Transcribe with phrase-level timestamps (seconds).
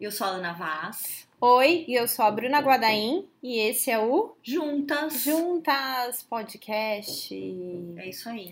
[0.00, 1.28] Eu sou a Ana Vaz.
[1.38, 5.20] Oi, eu sou a Bruna Guadaim e esse é o Juntas.
[5.20, 7.34] Juntas Podcast.
[7.98, 8.50] É isso aí.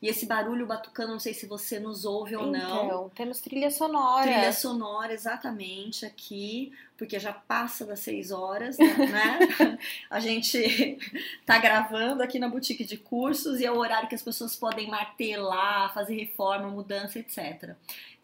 [0.00, 3.08] E esse barulho batucando, não sei se você nos ouve ou então, não.
[3.08, 4.22] temos trilha sonora.
[4.22, 9.38] Trilha sonora, exatamente, aqui, porque já passa das seis horas, né?
[10.10, 10.98] a gente
[11.44, 14.88] tá gravando aqui na boutique de cursos e é o horário que as pessoas podem
[14.88, 17.74] martelar, fazer reforma, mudança, etc.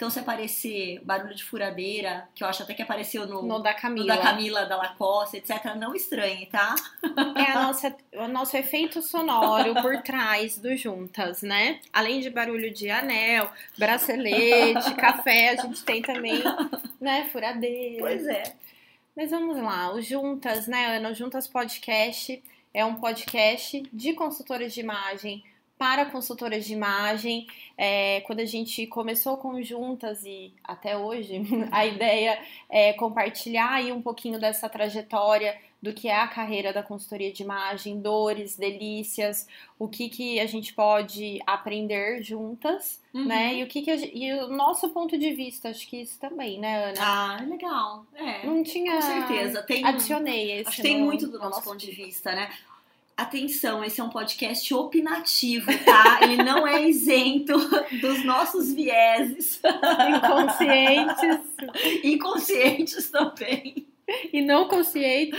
[0.00, 3.74] Então, se aparecer barulho de furadeira, que eu acho até que apareceu no, no da
[3.74, 6.74] Camila, no da, Camila da Lacoste, etc., não estranhe, tá?
[7.36, 11.80] É a nossa, o nosso efeito sonoro por trás do Juntas, né?
[11.92, 16.42] Além de barulho de anel, bracelete, café, a gente tem também,
[16.98, 18.00] né, furadeira.
[18.00, 18.54] Pois é.
[19.14, 21.10] Mas vamos lá, o Juntas, né, Ana?
[21.10, 25.44] O Juntas Podcast é um podcast de consultoras de imagem
[25.80, 27.46] para consultoras de imagem.
[27.74, 31.40] É, quando a gente começou com juntas e até hoje,
[31.72, 36.82] a ideia é compartilhar aí um pouquinho dessa trajetória do que é a carreira da
[36.82, 43.24] consultoria de imagem, dores, delícias, o que, que a gente pode aprender juntas, uhum.
[43.24, 43.54] né?
[43.54, 46.58] E o que, que a, e o nosso ponto de vista, acho que isso também,
[46.58, 46.98] né, Ana?
[47.00, 48.04] Ah, legal.
[48.14, 48.46] É.
[48.46, 48.96] Não tinha.
[48.96, 49.62] Com certeza.
[49.62, 50.68] Tem, adicionei esse.
[50.68, 52.50] Acho que tem muito do nosso, nosso ponto de vista, né?
[53.20, 56.20] Atenção, esse é um podcast opinativo, tá?
[56.22, 57.54] Ele não é isento
[58.00, 59.60] dos nossos vieses.
[60.08, 61.40] Inconscientes.
[62.02, 63.86] Inconscientes também.
[64.32, 65.38] E não conscientes.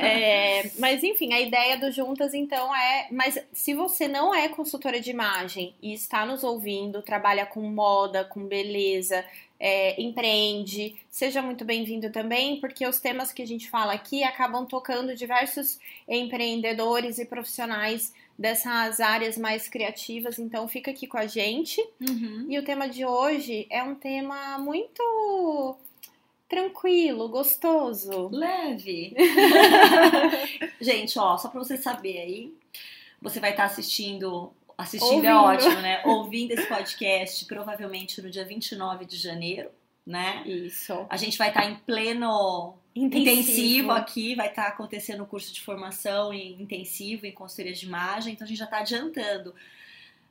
[0.00, 3.08] É, mas enfim, a ideia do Juntas então é.
[3.10, 8.24] Mas se você não é consultora de imagem e está nos ouvindo, trabalha com moda,
[8.24, 9.24] com beleza,
[9.60, 14.64] é, empreende, seja muito bem-vindo também, porque os temas que a gente fala aqui acabam
[14.64, 20.38] tocando diversos empreendedores e profissionais dessas áreas mais criativas.
[20.38, 21.78] Então, fica aqui com a gente.
[22.00, 22.46] Uhum.
[22.48, 25.76] E o tema de hoje é um tema muito
[26.48, 29.14] tranquilo, gostoso, leve.
[30.80, 32.54] gente, ó, só para você saber aí,
[33.20, 35.62] você vai estar tá assistindo Assistindo é Ouvindo.
[35.62, 36.02] é ótimo, né?
[36.04, 39.70] Ouvindo esse podcast, provavelmente no dia 29 de janeiro,
[40.06, 40.42] né?
[40.46, 41.06] Isso.
[41.08, 45.60] A gente vai estar em pleno intensivo, intensivo aqui, vai estar acontecendo o curso de
[45.60, 49.54] formação em intensivo em consultoria de imagem, então a gente já está adiantando.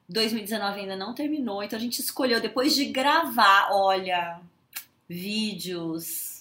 [0.09, 4.41] 2019 ainda não terminou, então a gente escolheu depois de gravar, olha,
[5.07, 6.38] vídeos,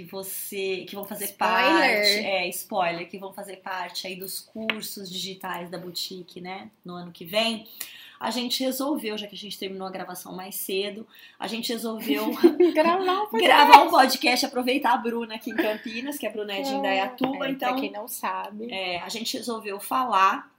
[0.00, 1.64] que você que vão fazer spoiler.
[1.64, 6.94] parte, é, spoiler, que vão fazer parte aí dos cursos digitais da boutique, né, no
[6.94, 7.66] ano que vem.
[8.18, 11.06] A gente resolveu, já que a gente terminou a gravação mais cedo,
[11.38, 12.30] a gente resolveu
[12.74, 16.60] gravar, um gravar um podcast, aproveitar a Bruna aqui em Campinas, que a Bruna é
[16.60, 18.70] de Indaiatuba, é, então, pra quem não sabe.
[18.70, 20.50] É, a gente resolveu falar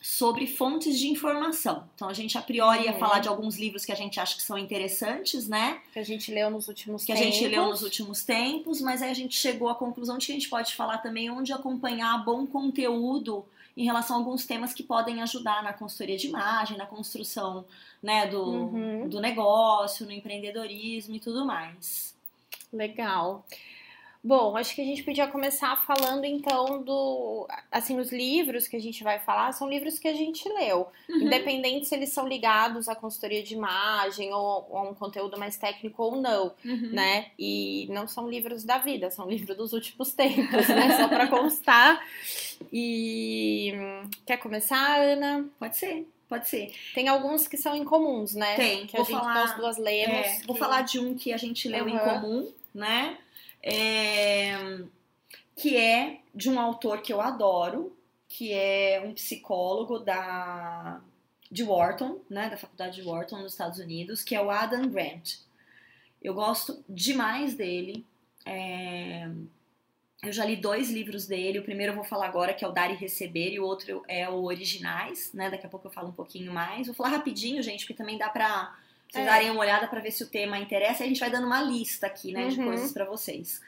[0.00, 1.88] sobre fontes de informação.
[1.94, 2.98] Então a gente a priori ia uhum.
[2.98, 5.80] falar de alguns livros que a gente acha que são interessantes, né?
[5.92, 7.22] Que a gente leu nos últimos que tempos.
[7.22, 10.26] Que a gente leu nos últimos tempos, mas aí a gente chegou à conclusão de
[10.26, 13.44] que a gente pode falar também onde acompanhar bom conteúdo
[13.76, 17.64] em relação a alguns temas que podem ajudar na consultoria de imagem, na construção
[18.02, 19.08] né, do, uhum.
[19.08, 22.14] do negócio, no empreendedorismo e tudo mais.
[22.72, 23.44] Legal.
[24.22, 27.48] Bom, acho que a gente podia começar falando então do.
[27.72, 30.88] Assim, os livros que a gente vai falar são livros que a gente leu.
[31.08, 31.22] Uhum.
[31.22, 35.56] Independente se eles são ligados à consultoria de imagem ou, ou a um conteúdo mais
[35.56, 36.90] técnico ou não, uhum.
[36.92, 37.30] né?
[37.38, 40.98] E não são livros da vida, são livros dos últimos tempos, né?
[40.98, 42.04] Só para constar.
[42.70, 43.72] E.
[44.26, 45.46] Quer começar, Ana?
[45.58, 46.06] Pode ser.
[46.28, 46.72] Pode ser.
[46.94, 48.54] Tem alguns que são incomuns, né?
[48.54, 48.86] Tem.
[48.86, 50.14] Que vou a gente falar, nós duas lemos.
[50.14, 50.46] É, que...
[50.46, 51.90] Vou falar de um que a gente leu uhum.
[51.90, 53.16] em comum, né?
[53.62, 54.82] É,
[55.56, 57.96] que é de um autor que eu adoro,
[58.28, 61.00] que é um psicólogo da
[61.50, 65.38] de Wharton, né, da faculdade de Wharton nos Estados Unidos, que é o Adam Grant.
[66.22, 68.06] Eu gosto demais dele.
[68.46, 69.28] É,
[70.22, 71.58] eu já li dois livros dele.
[71.58, 74.04] O primeiro eu vou falar agora, que é o Dar e Receber, e o outro
[74.06, 75.50] é o Originais, né?
[75.50, 76.86] Daqui a pouco eu falo um pouquinho mais.
[76.86, 78.76] Vou falar rapidinho, gente, porque também dá pra
[79.10, 79.28] vocês é.
[79.28, 81.02] darem uma olhada para ver se o tema interessa.
[81.02, 82.48] E a gente vai dando uma lista aqui, né, uhum.
[82.48, 83.60] de coisas para vocês.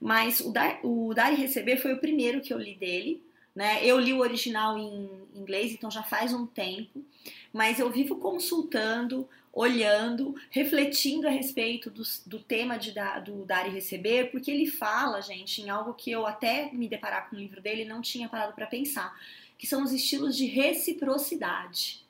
[0.00, 3.22] Mas o dar, o dar e Receber foi o primeiro que eu li dele.
[3.54, 3.84] Né?
[3.84, 7.04] Eu li o original em inglês, então já faz um tempo.
[7.52, 13.66] Mas eu vivo consultando, olhando, refletindo a respeito do, do tema de dar, do dar
[13.66, 17.38] e receber, porque ele fala, gente, em algo que eu até me deparar com o
[17.38, 19.14] livro dele não tinha parado para pensar,
[19.58, 22.04] que são os estilos de reciprocidade,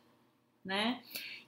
[0.65, 1.01] né?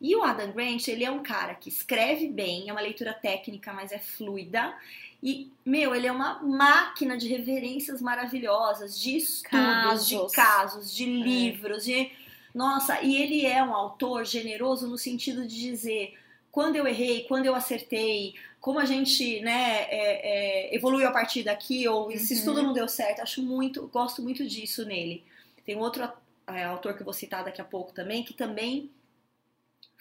[0.02, 3.72] E o Adam Grant, ele é um cara que escreve bem, é uma leitura técnica,
[3.72, 4.74] mas é fluida.
[5.22, 10.08] E, meu, ele é uma máquina de referências maravilhosas, de estudos, casos.
[10.08, 11.92] de casos, de livros, é.
[11.92, 12.10] de.
[12.52, 16.18] Nossa, e ele é um autor generoso no sentido de dizer
[16.50, 21.44] quando eu errei, quando eu acertei, como a gente né, é, é, evoluiu a partir
[21.44, 22.18] daqui, ou uhum.
[22.18, 23.22] se tudo não deu certo.
[23.22, 25.24] Acho muito, gosto muito disso nele.
[25.64, 26.10] Tem outro
[26.48, 28.90] é, autor que eu vou citar daqui a pouco também, que também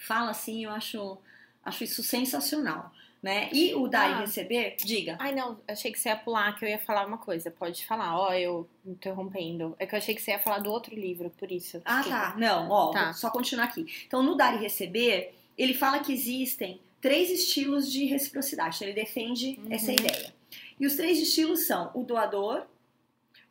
[0.02, 1.18] fala assim, eu acho,
[1.64, 2.92] acho isso sensacional.
[3.22, 3.52] Né?
[3.54, 4.18] E o dar ah.
[4.18, 5.16] e receber, diga.
[5.20, 7.52] Ai, não, achei que você ia pular, que eu ia falar uma coisa.
[7.52, 9.76] Pode falar, ó, eu interrompendo.
[9.78, 11.80] É que eu achei que você ia falar do outro livro, por isso.
[11.86, 12.36] Ah, tá.
[12.36, 13.14] Não, ó, tá.
[13.14, 13.86] só continuar aqui.
[14.08, 18.78] Então, no dar e receber, ele fala que existem três estilos de reciprocidade.
[18.78, 19.72] Então, ele defende uhum.
[19.72, 20.34] essa ideia.
[20.80, 22.64] E os três estilos são o doador,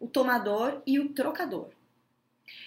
[0.00, 1.68] o tomador e o trocador.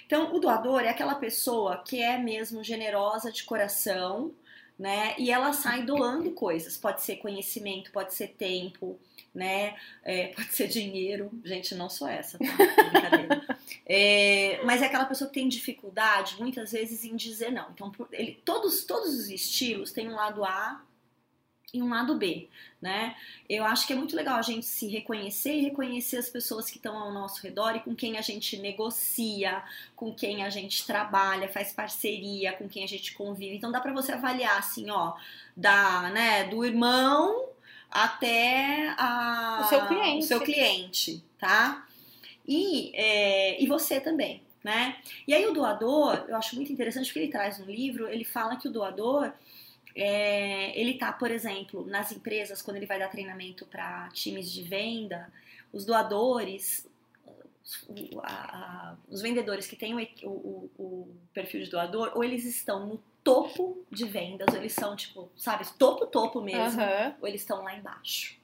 [0.05, 4.33] Então, o doador é aquela pessoa que é mesmo generosa de coração,
[4.77, 5.15] né?
[5.17, 6.77] E ela sai doando coisas.
[6.77, 8.99] Pode ser conhecimento, pode ser tempo,
[9.33, 9.75] né?
[10.03, 11.31] É, pode ser dinheiro.
[11.43, 12.45] Gente, não sou essa, tá?
[12.91, 13.57] Brincadeira.
[13.85, 17.69] É, mas é aquela pessoa que tem dificuldade, muitas vezes, em dizer não.
[17.71, 20.81] Então, ele, todos, todos os estilos têm um lado A
[21.73, 22.47] e um lado B,
[22.81, 23.15] né?
[23.49, 26.77] Eu acho que é muito legal a gente se reconhecer e reconhecer as pessoas que
[26.77, 29.63] estão ao nosso redor e com quem a gente negocia,
[29.95, 33.55] com quem a gente trabalha, faz parceria, com quem a gente convive.
[33.55, 35.13] Então dá para você avaliar assim, ó,
[35.57, 37.49] da, né, do irmão
[37.89, 41.85] até a, o seu cliente, o seu cliente tá?
[42.47, 44.95] E, é, e você também, né?
[45.27, 48.55] E aí o doador, eu acho muito interessante porque ele traz no livro, ele fala
[48.55, 49.31] que o doador
[49.95, 54.63] é, ele tá, por exemplo, nas empresas, quando ele vai dar treinamento para times de
[54.63, 55.31] venda,
[55.71, 56.87] os doadores,
[57.63, 57.85] os,
[58.23, 62.87] a, a, os vendedores que têm o, o, o, perfil de doador, ou eles estão
[62.87, 67.15] no topo de vendas, ou eles são, tipo, sabe, topo, topo mesmo, uhum.
[67.21, 68.37] ou eles estão lá embaixo.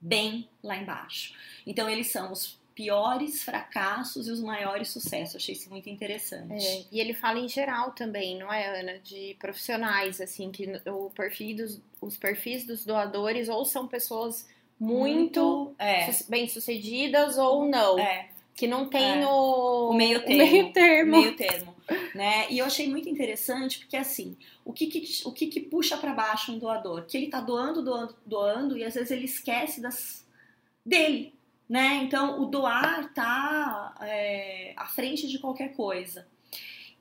[0.00, 1.34] Bem lá embaixo.
[1.66, 5.34] Então, eles são os piores fracassos e os maiores sucessos.
[5.34, 6.64] Achei isso muito interessante.
[6.64, 9.00] É, e ele fala em geral também, não é, Ana?
[9.00, 14.48] De profissionais, assim, que o perfil dos, os perfis dos doadores ou são pessoas
[14.78, 16.08] muito, muito é.
[16.28, 17.98] bem-sucedidas ou não.
[17.98, 18.28] É.
[18.54, 19.26] Que não tem é.
[19.26, 20.44] o, o, meio termo.
[20.44, 21.20] O meio termo.
[21.20, 21.74] Meio termo
[22.14, 22.46] né?
[22.48, 26.14] E eu achei muito interessante porque, assim, o que, que o que, que puxa para
[26.14, 27.06] baixo um doador?
[27.06, 30.24] Que ele tá doando, doando, doando e às vezes ele esquece das
[30.86, 31.34] dele,
[31.68, 32.00] né?
[32.02, 36.26] Então, o doar tá é, à frente de qualquer coisa.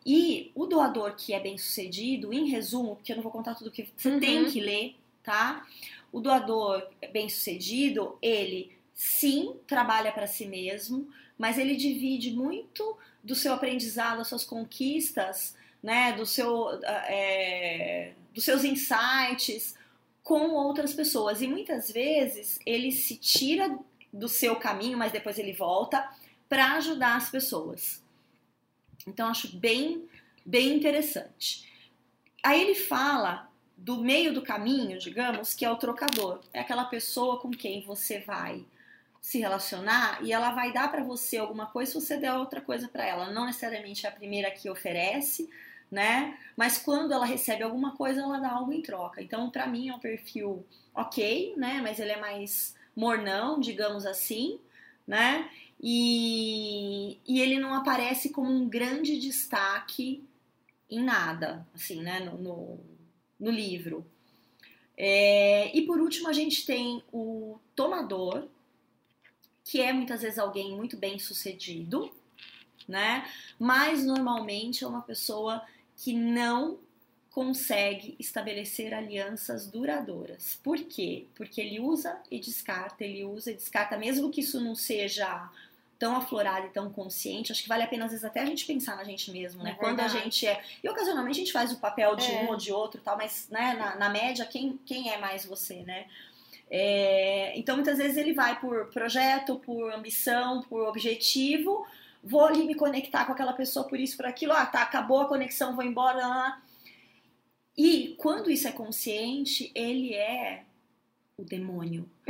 [0.05, 3.71] E o doador que é bem sucedido, em resumo, porque eu não vou contar tudo
[3.71, 4.19] que você uhum.
[4.19, 5.65] tem que ler, tá?
[6.11, 13.35] O doador bem sucedido, ele sim trabalha para si mesmo, mas ele divide muito do
[13.35, 16.13] seu aprendizado, das suas conquistas, né?
[16.13, 19.75] Do seu, é, dos seus insights
[20.23, 21.41] com outras pessoas.
[21.41, 23.77] E muitas vezes ele se tira
[24.11, 26.09] do seu caminho, mas depois ele volta
[26.47, 28.01] para ajudar as pessoas.
[29.05, 30.07] Então acho bem
[30.45, 31.67] bem interessante.
[32.41, 36.41] Aí ele fala do meio do caminho, digamos, que é o trocador.
[36.53, 38.65] É aquela pessoa com quem você vai
[39.21, 42.87] se relacionar e ela vai dar para você alguma coisa se você der outra coisa
[42.87, 43.29] para ela.
[43.29, 45.49] Não necessariamente é a primeira que oferece,
[45.91, 46.37] né?
[46.55, 49.21] Mas quando ela recebe alguma coisa, ela dá algo em troca.
[49.21, 50.65] Então, para mim é um perfil
[50.95, 51.81] ok, né?
[51.83, 54.59] Mas ele é mais mornão, digamos assim,
[55.05, 55.47] né?
[55.79, 60.27] E, e ele não aparece como um grande destaque
[60.89, 62.19] em nada, assim, né?
[62.19, 62.79] No, no,
[63.39, 64.03] no livro.
[64.97, 68.47] É, e por último, a gente tem o tomador,
[69.63, 72.11] que é muitas vezes alguém muito bem sucedido,
[72.87, 73.29] né?
[73.59, 75.63] Mas normalmente é uma pessoa
[75.95, 76.79] que não
[77.37, 80.59] consegue estabelecer alianças duradouras.
[80.63, 81.27] Por quê?
[81.35, 85.47] Porque ele usa e descarta, ele usa e descarta, mesmo que isso não seja
[85.99, 88.65] tão aflorado e tão consciente, acho que vale a pena às vezes até a gente
[88.65, 89.69] pensar na gente mesmo, né?
[89.69, 90.59] É Quando a gente é.
[90.83, 92.41] E ocasionalmente a gente faz o papel de é.
[92.41, 95.83] um ou de outro tal, mas né, na, na média, quem, quem é mais você,
[95.83, 96.07] né?
[96.71, 101.85] É, então muitas vezes ele vai por projeto, por ambição, por objetivo.
[102.23, 104.53] Vou ali me conectar com aquela pessoa por isso, por aquilo.
[104.53, 106.25] Ah, tá, acabou a conexão, vou embora.
[106.25, 106.61] Lá.
[107.77, 110.63] E quando isso é consciente, ele é
[111.37, 112.09] o demônio.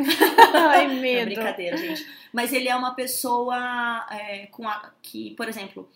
[0.53, 1.21] Ai, medo.
[1.21, 2.05] é brincadeira, gente.
[2.33, 5.89] Mas ele é uma pessoa é, com a, que, por exemplo,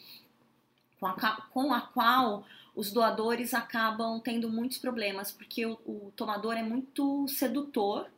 [0.98, 6.56] com a, com a qual os doadores acabam tendo muitos problemas, porque o, o tomador
[6.56, 8.10] é muito sedutor,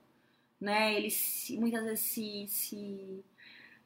[0.61, 0.93] né?
[0.93, 3.23] Ele se, muitas vezes se, se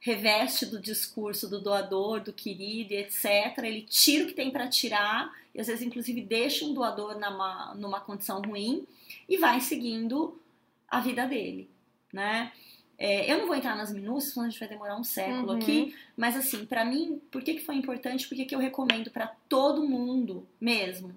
[0.00, 3.58] reveste do discurso do doador, do querido, etc.
[3.58, 7.74] Ele tira o que tem para tirar e às vezes, inclusive, deixa um doador numa,
[7.74, 8.86] numa condição ruim
[9.28, 10.40] e vai seguindo
[10.88, 11.68] a vida dele,
[12.12, 12.52] né?
[12.96, 15.58] É, eu não vou entrar nas minúcias, senão a gente vai demorar um século uhum.
[15.58, 18.26] aqui, mas assim, para mim, por que, que foi importante?
[18.26, 21.14] Porque que eu recomendo para todo mundo mesmo.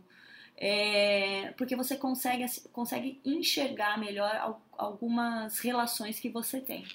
[0.58, 6.86] é, porque você consegue, consegue enxergar melhor algumas relações que você tem.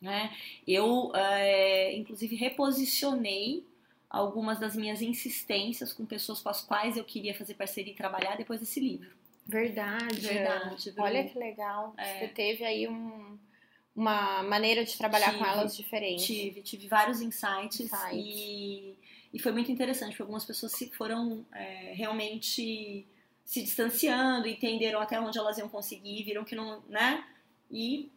[0.00, 0.32] Né?
[0.66, 3.66] Eu, é, inclusive, reposicionei
[4.08, 8.36] algumas das minhas insistências com pessoas com as quais eu queria fazer parceria e trabalhar
[8.36, 9.10] depois desse livro.
[9.46, 10.20] Verdade.
[10.20, 10.94] Verdade.
[10.98, 11.94] Olha que legal.
[11.96, 12.20] É.
[12.20, 13.38] Você teve aí um,
[13.96, 16.26] uma maneira de trabalhar tive, com elas diferente.
[16.26, 18.12] Tive, tive vários insights, insights.
[18.12, 18.96] E,
[19.32, 23.06] e foi muito interessante, porque algumas pessoas se foram é, realmente
[23.44, 27.24] se distanciando, entenderam até onde elas iam conseguir, viram que não, né?
[27.70, 28.12] E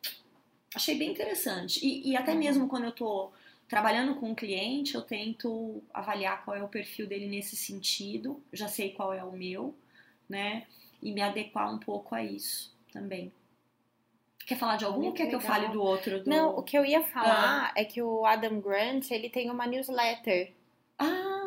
[0.74, 1.86] achei bem interessante.
[1.86, 2.40] E, e até uhum.
[2.40, 3.32] mesmo quando eu tô
[3.68, 8.68] trabalhando com um cliente, eu tento avaliar qual é o perfil dele nesse sentido, já
[8.68, 9.74] sei qual é o meu,
[10.28, 10.66] né?
[11.02, 13.32] E me adequar um pouco a isso também.
[14.46, 16.22] Quer falar de algum ou quer que eu fale do outro?
[16.22, 16.30] Do...
[16.30, 17.74] Não, o que eu ia falar ah.
[17.76, 20.52] é que o Adam Grant, ele tem uma newsletter.
[21.00, 21.41] Ah!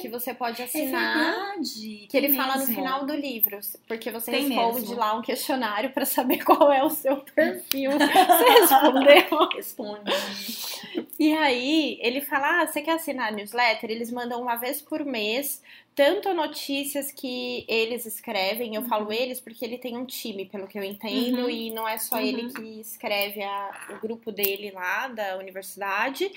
[0.00, 1.54] Que você pode assinar.
[1.56, 2.06] É.
[2.08, 2.42] Que ele mesmo.
[2.42, 4.96] fala no final do livro, porque você tem responde mesmo.
[4.96, 7.92] lá um questionário para saber qual é o seu perfil.
[7.98, 9.48] você respondeu?
[9.54, 10.12] Responde.
[11.18, 13.90] E aí, ele fala: ah, você quer assinar a newsletter?
[13.90, 15.62] Eles mandam uma vez por mês,
[15.94, 18.88] tanto notícias que eles escrevem, eu uhum.
[18.88, 21.50] falo eles porque ele tem um time, pelo que eu entendo, uhum.
[21.50, 22.22] e não é só uhum.
[22.22, 26.30] ele que escreve a, o grupo dele lá da universidade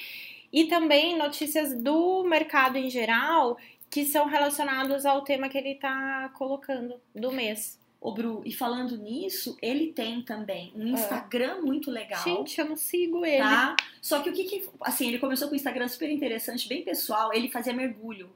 [0.53, 3.57] e também notícias do mercado em geral
[3.89, 7.79] que são relacionados ao tema que ele está colocando do mês.
[7.99, 10.99] Ô, Bru, e falando nisso, ele tem também um ah.
[10.99, 12.23] Instagram muito legal.
[12.23, 13.37] Gente, eu não sigo ele.
[13.37, 13.75] Tá?
[14.01, 14.69] Só que o que que.
[14.81, 17.33] Assim, ele começou com um Instagram super interessante, bem pessoal.
[17.33, 18.29] Ele fazia mergulho.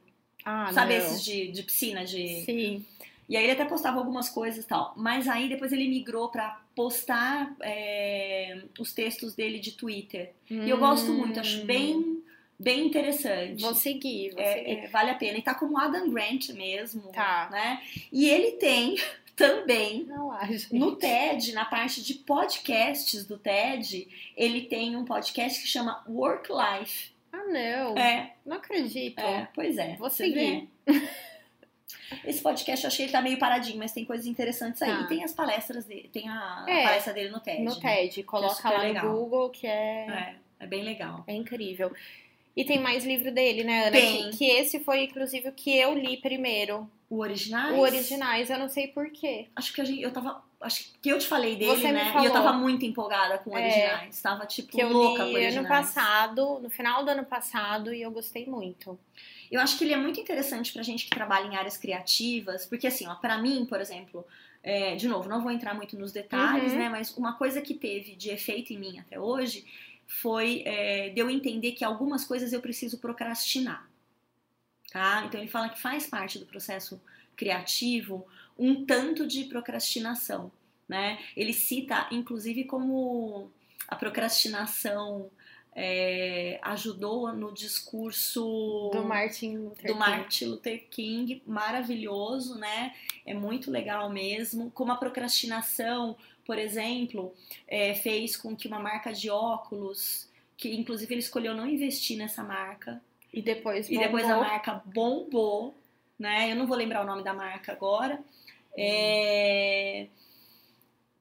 [0.44, 1.04] Ah, Sabe não.
[1.04, 2.04] esses de, de piscina?
[2.04, 2.44] De...
[2.44, 2.86] Sim.
[3.28, 4.94] E aí ele até postava algumas coisas e tal.
[4.96, 10.32] Mas aí depois ele migrou para postar é, os textos dele de Twitter.
[10.50, 10.64] Hum.
[10.64, 12.22] E eu gosto muito, acho bem,
[12.58, 13.60] bem interessante.
[13.60, 14.70] Vou seguir, vou é, seguir.
[14.70, 15.38] É, vale a pena.
[15.38, 17.48] E tá como Adam Grant mesmo, tá.
[17.50, 17.82] né?
[18.10, 18.96] E ele tem
[19.36, 20.32] também Não,
[20.72, 26.48] no TED, na parte de podcasts do TED, ele tem um podcast que chama Work
[26.50, 27.10] Life.
[27.30, 27.98] Ah, não.
[27.98, 28.34] É.
[28.44, 29.20] Não acredito.
[29.20, 29.96] É, pois é.
[29.96, 30.66] Vou seguir.
[32.24, 34.90] Esse podcast eu achei que tá meio paradinho, mas tem coisas interessantes aí.
[34.90, 35.00] Ah.
[35.02, 37.62] E tem as palestras dele, tem a, é, a, palestra dele no TED.
[37.62, 37.80] No né?
[37.80, 39.06] TED, coloca é lá legal.
[39.06, 40.06] no Google que é...
[40.06, 40.34] é.
[40.60, 41.24] É bem legal.
[41.26, 41.92] É incrível.
[42.56, 43.92] E tem mais livro dele, né, Ana?
[43.92, 44.30] Tem.
[44.30, 46.90] Que, que esse foi, inclusive, o que eu li primeiro.
[47.08, 47.74] O Originais?
[47.74, 49.46] O Originais, eu não sei porquê.
[49.54, 50.42] Acho que a gente, eu tava.
[50.60, 52.12] Acho que eu te falei dele, Você né?
[52.20, 54.18] E eu tava muito empolgada com o Originais.
[54.18, 55.56] É, tava, tipo, que eu louca li com Originais.
[55.56, 58.98] ano passado, no final do ano passado, e eu gostei muito.
[59.50, 62.86] Eu acho que ele é muito interessante pra gente que trabalha em áreas criativas, porque
[62.86, 64.26] assim, ó, pra mim, por exemplo,
[64.62, 66.78] é, de novo, não vou entrar muito nos detalhes, uhum.
[66.78, 66.88] né?
[66.88, 69.64] Mas uma coisa que teve de efeito em mim até hoje
[70.06, 73.88] foi é, de eu entender que algumas coisas eu preciso procrastinar.
[74.90, 75.24] Tá?
[75.26, 77.00] Então ele fala que faz parte do processo
[77.36, 78.26] criativo
[78.58, 80.50] um tanto de procrastinação.
[80.88, 81.18] Né?
[81.36, 83.50] Ele cita, inclusive, como
[83.86, 85.30] a procrastinação
[85.80, 92.92] é, ajudou no discurso do Martin Luther, do Martin Luther King, maravilhoso, né?
[93.24, 94.72] É muito legal mesmo.
[94.72, 97.32] Como a procrastinação, por exemplo,
[97.68, 102.42] é, fez com que uma marca de óculos, que inclusive ele escolheu não investir nessa
[102.42, 103.00] marca,
[103.32, 104.02] e depois bombou.
[104.02, 105.76] e depois a marca bombou,
[106.18, 106.50] né?
[106.50, 108.18] Eu não vou lembrar o nome da marca agora.
[108.76, 110.08] É,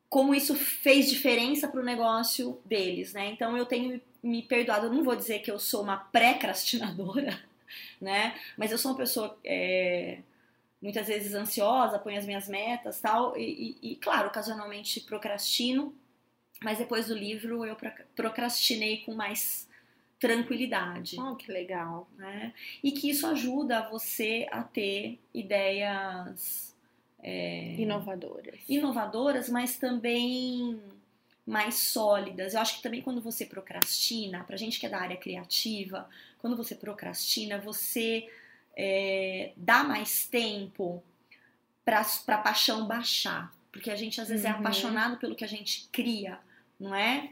[0.09, 3.27] como isso fez diferença para o negócio deles, né?
[3.27, 4.87] Então eu tenho me perdoado.
[4.87, 7.39] Eu não vou dizer que eu sou uma pré-crastinadora,
[7.99, 8.35] né?
[8.57, 10.19] Mas eu sou uma pessoa é,
[10.81, 15.93] muitas vezes ansiosa, ponho as minhas metas tal, e, e, e, claro, ocasionalmente procrastino,
[16.61, 17.75] mas depois do livro eu
[18.15, 19.67] procrastinei com mais
[20.19, 21.19] tranquilidade.
[21.19, 22.09] Oh, que legal.
[22.17, 22.53] Né?
[22.83, 26.75] E que isso ajuda você a ter ideias
[27.21, 28.59] é, inovadoras.
[28.67, 30.79] Inovadoras, mas também
[31.45, 32.53] mais sólidas.
[32.53, 36.09] Eu acho que também quando você procrastina, pra gente que é da área criativa,
[36.39, 38.29] quando você procrastina, você
[38.75, 41.01] é, dá mais tempo
[41.85, 43.53] para a paixão baixar.
[43.71, 44.55] Porque a gente às vezes é uhum.
[44.55, 46.39] é apaixonado pelo que a gente cria,
[46.79, 47.31] não é?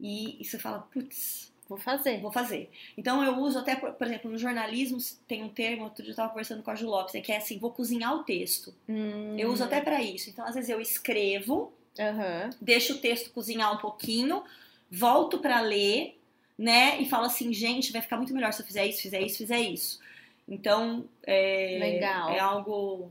[0.00, 2.20] E, e você fala, putz, Vou fazer.
[2.20, 2.70] Vou fazer.
[2.96, 6.12] Então eu uso até, por, por exemplo, no jornalismo tem um termo, outro dia eu
[6.12, 8.74] estava conversando com a Ju Lopes, é que é assim, vou cozinhar o texto.
[8.88, 9.36] Hum.
[9.38, 10.30] Eu uso até para isso.
[10.30, 12.50] Então, às vezes eu escrevo, Uhum.
[12.60, 14.42] Deixo o texto cozinhar um pouquinho,
[14.90, 16.18] volto para ler,
[16.56, 17.00] né?
[17.00, 19.60] E falo assim, gente, vai ficar muito melhor se eu fizer isso, fizer isso, fizer
[19.60, 20.00] isso.
[20.48, 22.30] Então, é, Legal.
[22.30, 23.10] é algo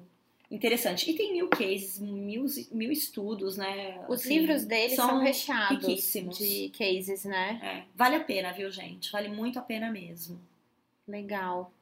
[0.52, 1.10] interessante.
[1.10, 4.04] E tem mil cases, mil, mil estudos, né?
[4.08, 6.38] Os assim, livros dele são, são recheados riquíssimos.
[6.38, 7.60] de cases, né?
[7.64, 9.12] É, vale a pena, viu, gente?
[9.12, 10.40] Vale muito a pena mesmo.
[11.08, 11.74] Legal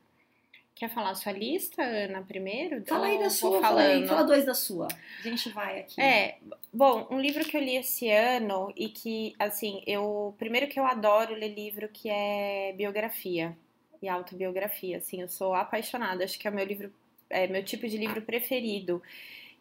[0.79, 2.81] Quer falar a sua lista, Ana, primeiro?
[2.85, 4.87] Fala aí da sua, fala, aí, fala dois da sua.
[5.19, 5.99] A gente vai aqui.
[5.99, 6.37] É,
[6.71, 10.33] bom, um livro que eu li esse ano e que, assim, eu.
[10.39, 13.57] Primeiro que eu adoro ler livro que é biografia
[14.01, 16.93] e autobiografia, assim, eu sou apaixonada, acho que é o meu livro,
[17.29, 19.01] é meu tipo de livro preferido.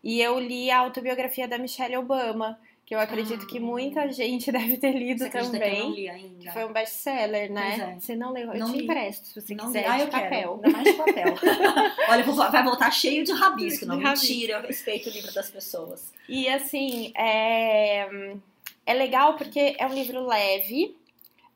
[0.02, 4.50] E eu li a autobiografia da Michelle Obama, que eu acredito ah, que muita gente
[4.52, 5.50] deve ter lido também.
[5.50, 6.38] Que eu não li ainda.
[6.40, 7.94] Que foi um best-seller, né?
[7.96, 8.00] É.
[8.00, 8.52] Você não leu?
[8.52, 8.84] Eu não te li.
[8.84, 10.58] empresto, se você não quiser, ah, eu papel.
[10.58, 10.72] Quero.
[10.72, 11.34] Mais papel.
[12.08, 13.84] Olha, vai voltar cheio de rabisco.
[13.84, 16.12] Não, de mentira, eu respeito o livro das pessoas.
[16.28, 18.08] E assim, é,
[18.86, 20.96] é legal porque é um livro leve,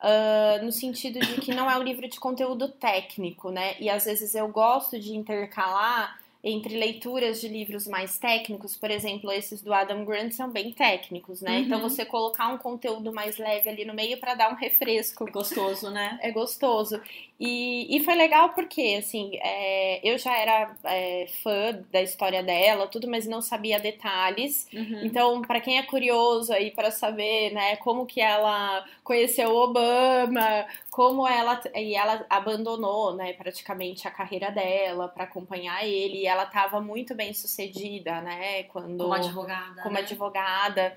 [0.03, 3.77] Uh, no sentido de que não é um livro de conteúdo técnico, né?
[3.79, 9.31] E às vezes eu gosto de intercalar entre leituras de livros mais técnicos, por exemplo,
[9.31, 11.61] esses do Adam Grant são bem técnicos, né?
[11.61, 11.83] Então, uhum.
[11.83, 15.29] Então você colocar um conteúdo mais leve ali no meio para dar um refresco.
[15.29, 16.19] É gostoso, né?
[16.21, 17.01] É gostoso.
[17.39, 22.87] E, e foi legal porque, assim, é, eu já era é, fã da história dela,
[22.87, 24.69] tudo, mas não sabia detalhes.
[24.73, 25.01] Uhum.
[25.05, 30.67] Então, para quem é curioso aí para saber, né, como que ela conheceu o Obama,
[30.93, 36.83] como ela e ela abandonou, né, praticamente a carreira dela para acompanhar ele ela estava
[36.83, 38.65] muito bem sucedida, né?
[38.65, 39.83] Quando, como advogada.
[39.83, 40.01] Como né?
[40.01, 40.95] advogada.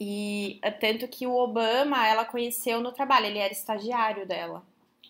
[0.00, 4.62] E é tanto que o Obama ela conheceu no trabalho, ele era estagiário dela.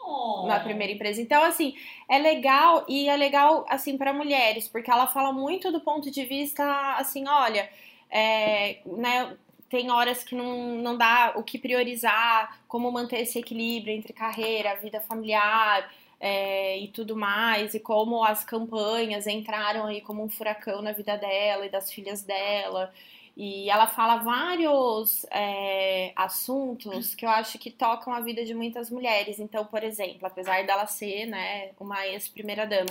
[0.04, 0.46] Oh.
[0.48, 1.22] Na primeira empresa.
[1.22, 1.76] Então, assim,
[2.08, 6.24] é legal e é legal, assim, para mulheres, porque ela fala muito do ponto de
[6.24, 7.70] vista, assim, olha,
[8.10, 9.36] é, né,
[9.72, 14.76] tem horas que não, não dá o que priorizar, como manter esse equilíbrio entre carreira,
[14.76, 20.82] vida familiar, é, e tudo mais, e como as campanhas entraram aí como um furacão
[20.82, 22.92] na vida dela e das filhas dela.
[23.34, 28.90] E ela fala vários é, assuntos que eu acho que tocam a vida de muitas
[28.90, 29.38] mulheres.
[29.38, 32.90] Então, por exemplo, apesar dela ser né, uma ex-primeira-dama,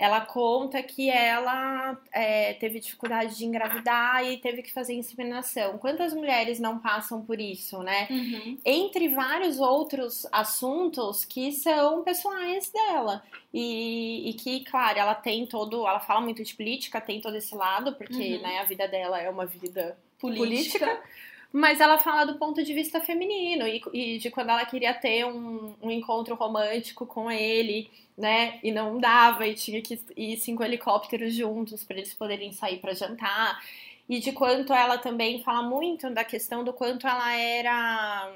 [0.00, 5.76] ela conta que ela é, teve dificuldade de engravidar e teve que fazer inseminação.
[5.76, 8.08] Quantas mulheres não passam por isso, né?
[8.08, 8.58] Uhum.
[8.64, 13.22] Entre vários outros assuntos que são pessoais dela.
[13.52, 15.86] E, e, que, claro, ela tem todo.
[15.86, 18.42] Ela fala muito de política, tem todo esse lado, porque uhum.
[18.42, 20.78] né, a vida dela é uma vida política.
[20.78, 21.02] política
[21.52, 25.24] mas ela fala do ponto de vista feminino e, e de quando ela queria ter
[25.26, 28.60] um, um, encontro romântico com ele, né?
[28.62, 32.94] E não dava, e tinha que ir cinco helicópteros juntos para eles poderem sair para
[32.94, 33.60] jantar.
[34.08, 38.32] E de quanto ela também fala muito da questão do quanto ela era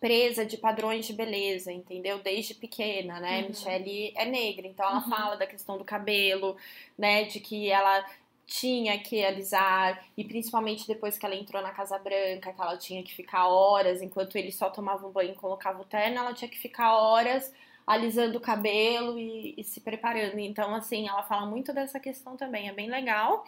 [0.00, 2.18] presa de padrões de beleza, entendeu?
[2.18, 3.40] Desde pequena, né?
[3.40, 3.48] Uhum.
[3.48, 5.10] Michelle é negra, então ela uhum.
[5.10, 6.56] fala da questão do cabelo,
[6.96, 7.24] né?
[7.24, 8.04] De que ela
[8.46, 13.02] tinha que alisar, e principalmente depois que ela entrou na Casa Branca, que ela tinha
[13.02, 16.48] que ficar horas, enquanto ele só tomava um banho e colocava o terno, ela tinha
[16.48, 17.52] que ficar horas
[17.86, 20.38] alisando o cabelo e, e se preparando.
[20.38, 23.44] Então, assim, ela fala muito dessa questão também, é bem legal.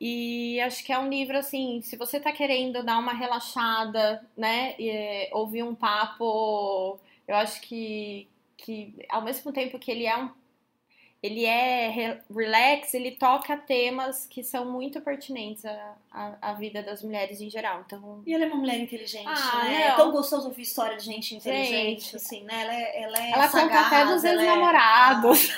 [0.00, 4.74] E acho que é um livro assim, se você tá querendo dar uma relaxada, né,
[4.78, 10.30] e, ouvir um papo, eu acho que, que ao mesmo tempo que ele é um
[11.24, 17.02] ele é relax, ele toca temas que são muito pertinentes à, à, à, vida das
[17.02, 17.82] mulheres em geral.
[17.86, 18.22] Então...
[18.26, 19.86] E ela é uma mulher inteligente, ah, né?
[19.86, 22.60] É tão gostoso ouvir história de gente inteligente, gente, assim, né?
[22.60, 25.48] Ela é, ela é Ela sagaz, conta até dos ex-namorados.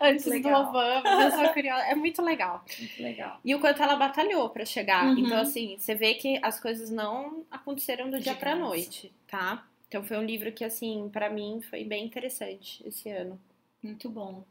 [0.00, 0.08] É...
[0.08, 0.62] Antes legal.
[0.62, 1.22] do Obama.
[1.22, 1.82] Eu sou curiosa.
[1.82, 2.64] É muito legal.
[2.78, 3.38] Muito legal.
[3.44, 5.04] E o quanto ela batalhou para chegar.
[5.04, 5.18] Uhum.
[5.18, 9.66] Então, assim, você vê que as coisas não aconteceram do dia pra noite, tá?
[9.86, 13.38] Então foi um livro que, assim, para mim foi bem interessante esse ano.
[13.86, 14.42] Muito bom.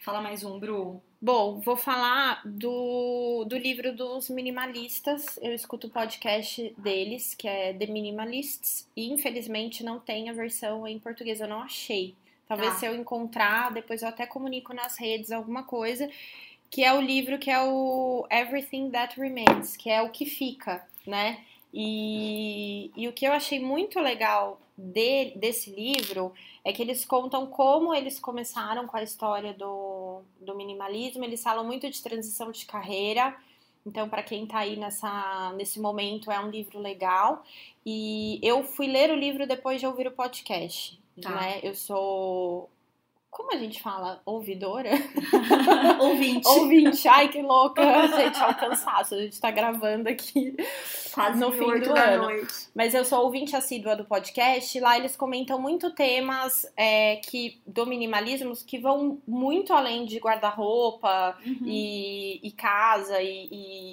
[0.00, 1.02] Fala mais um, Bru.
[1.20, 5.36] Bom, vou falar do, do livro dos minimalistas.
[5.42, 10.86] Eu escuto o podcast deles, que é The Minimalists, e infelizmente não tem a versão
[10.86, 12.14] em português, eu não achei.
[12.46, 12.76] Talvez ah.
[12.76, 16.08] se eu encontrar, depois eu até comunico nas redes alguma coisa,
[16.70, 20.86] que é o livro que é o Everything That Remains, que é o que fica,
[21.04, 21.40] né?
[21.74, 26.32] E, e o que eu achei muito legal de, desse livro
[26.64, 31.24] é que eles contam como eles começaram com a história do, do minimalismo.
[31.24, 33.36] Eles falam muito de transição de carreira.
[33.84, 37.44] Então, para quem está aí nessa, nesse momento, é um livro legal.
[37.84, 41.00] E eu fui ler o livro depois de ouvir o podcast.
[41.20, 41.30] Tá.
[41.30, 41.60] Né?
[41.62, 42.70] Eu sou
[43.30, 44.20] como a gente fala?
[44.26, 44.90] Ouvidora?
[46.00, 46.48] Ouvinte.
[46.48, 47.06] Ouvinte.
[47.06, 47.80] Ai, que louca.
[48.08, 49.14] Gente, é um cansaço.
[49.14, 50.56] A gente tá gravando aqui.
[51.14, 52.22] Quase no fim do ano.
[52.24, 52.54] noite.
[52.74, 54.78] Mas eu sou ouvinte assídua do podcast.
[54.80, 61.36] Lá eles comentam muito temas é, que do minimalismo que vão muito além de guarda-roupa
[61.44, 61.66] Uhum.
[61.66, 63.48] e, e casa e,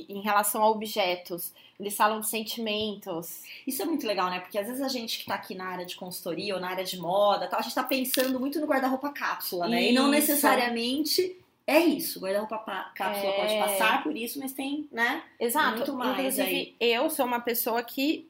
[0.09, 1.53] e em relação a objetos.
[1.79, 3.43] Eles falam de sentimentos.
[3.65, 4.39] Isso é muito legal, né?
[4.39, 6.83] Porque às vezes a gente que tá aqui na área de consultoria ou na área
[6.83, 9.91] de moda, tal, a gente tá pensando muito no guarda-roupa cápsula, né?
[9.91, 10.11] E não Isso.
[10.11, 12.17] necessariamente é isso.
[12.17, 13.35] O guarda-roupa pa- cápsula É.
[13.35, 15.21] pode passar por isso, mas tem, né?
[15.39, 15.77] Exato.
[15.77, 16.75] Muito mais Inclusive, aí.
[16.79, 18.27] eu sou uma pessoa que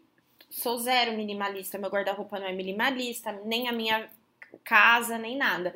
[0.49, 1.77] sou zero minimalista.
[1.77, 4.09] Meu guarda-roupa não é minimalista, nem a minha
[4.63, 5.73] casa, nem nada.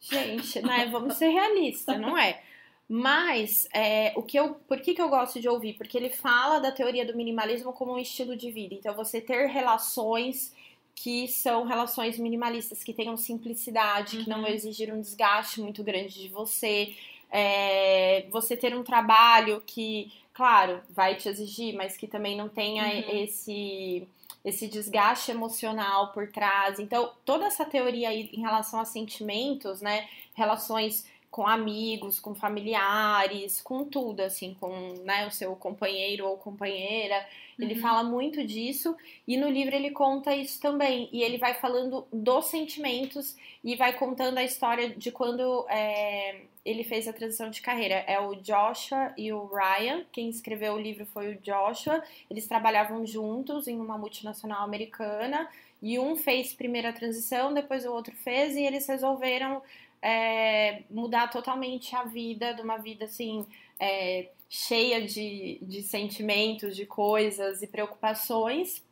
[0.00, 0.86] Gente, né?
[0.86, 2.40] Vamos ser realistas, não é?
[2.88, 5.74] Mas é, o que eu, por que, que eu gosto de ouvir?
[5.74, 8.74] Porque ele fala da teoria do minimalismo como um estilo de vida.
[8.74, 10.54] Então, você ter relações
[11.02, 14.48] que são relações minimalistas, que tenham simplicidade, que não Uhum.
[14.48, 16.94] exigir um desgaste muito grande de você.
[17.30, 22.84] É, você ter um trabalho que, claro, vai te exigir, mas que também não tenha
[22.84, 23.22] Uhum.
[23.22, 24.08] esse
[24.44, 26.78] esse desgaste emocional por trás.
[26.78, 33.60] Então, toda essa teoria aí em relação a sentimentos, né, relações com amigos, com familiares,
[33.60, 34.70] com tudo, assim, com
[35.04, 37.26] né, o seu companheiro ou companheira.
[37.60, 37.80] Ele Uhum.
[37.80, 41.08] fala muito disso e no livro ele conta isso também.
[41.12, 46.84] E ele vai falando dos sentimentos e vai contando a história de quando é, ele
[46.84, 47.96] fez a transição de carreira.
[48.06, 50.04] É o Joshua e o Ryan.
[50.12, 52.02] Quem escreveu o livro foi o Joshua.
[52.30, 55.48] Eles trabalhavam juntos em uma multinacional americana.
[55.80, 59.62] E um fez primeiro a transição, depois o outro fez, e eles resolveram
[60.02, 63.46] é, mudar totalmente a vida, de uma vida assim,
[63.78, 68.82] é, cheia de, de sentimentos, de coisas e preocupações,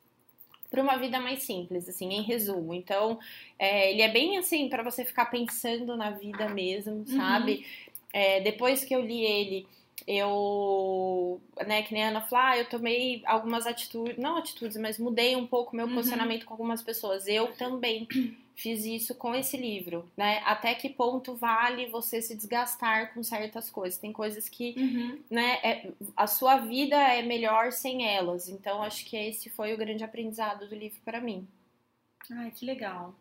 [0.71, 2.75] para uma vida mais simples, assim, em resumo.
[2.75, 3.19] Então,
[3.59, 7.67] é, ele é bem assim, para você ficar pensando na vida mesmo, sabe?
[8.13, 9.67] É, depois que eu li ele,
[10.07, 14.99] eu, né, que nem a Ana falou, ah, eu tomei algumas atitudes, não atitudes, mas
[14.99, 15.95] mudei um pouco meu Uhum.
[15.95, 17.27] posicionamento com algumas pessoas.
[17.27, 18.07] Eu também
[18.55, 20.41] fiz isso com esse livro, né?
[20.45, 23.99] Até que ponto vale você se desgastar com certas coisas?
[23.99, 25.21] Tem coisas que, Uhum.
[25.31, 28.49] né, é- a sua vida é melhor sem elas.
[28.49, 31.47] Então, acho que esse foi o grande aprendizado do livro para mim.
[32.31, 33.15] Ai, que legal.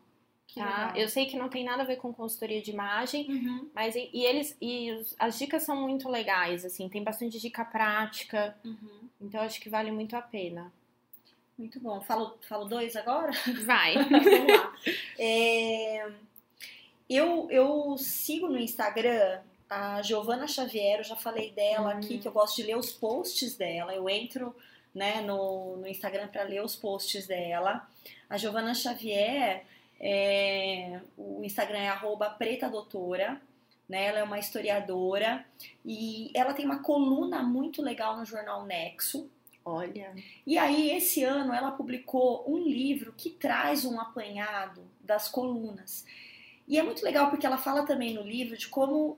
[0.53, 0.93] Tá?
[0.95, 3.69] Eu sei que não tem nada a ver com consultoria de imagem, Uhum.
[3.73, 7.65] mas e, e eles e os- as dicas são muito legais, assim, tem bastante dica
[7.65, 9.10] prática, Uhum.
[9.19, 10.71] então acho que vale muito a pena.
[11.58, 11.99] Muito bom.
[12.01, 13.31] Falo, falo dois agora?
[13.65, 13.95] Vai.
[14.10, 14.73] Vamos lá.
[15.19, 16.10] É,
[17.10, 21.97] eu, eu sigo no Instagram a Giovana Xavier, eu já falei dela Hum.
[21.97, 23.93] aqui, que eu gosto de ler os posts dela.
[23.93, 24.55] Eu entro
[24.93, 27.89] né, no, no Instagram para ler os posts dela.
[28.29, 29.65] A Giovana Xavier,
[29.99, 33.41] é, o Instagram é arroba preta doutora.
[33.88, 35.45] Né, ela é uma historiadora
[35.86, 39.29] e ela tem uma coluna muito legal no jornal Nexo.
[39.63, 40.13] Olha.
[40.45, 46.05] E aí, esse ano, ela publicou um livro que traz um apanhado das colunas.
[46.67, 49.17] E é muito legal porque ela fala também no livro de como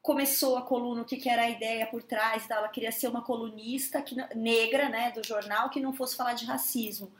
[0.00, 2.46] começou a coluna, o que, que era a ideia por trás.
[2.46, 2.58] tal.
[2.58, 6.44] Ela queria ser uma colunista que, negra, né, do jornal, que não fosse falar de
[6.44, 7.10] racismo.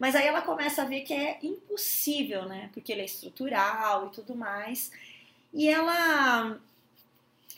[0.00, 4.10] Mas aí ela começa a ver que é impossível, né, porque ele é estrutural e
[4.10, 4.90] tudo mais.
[5.52, 6.58] E ela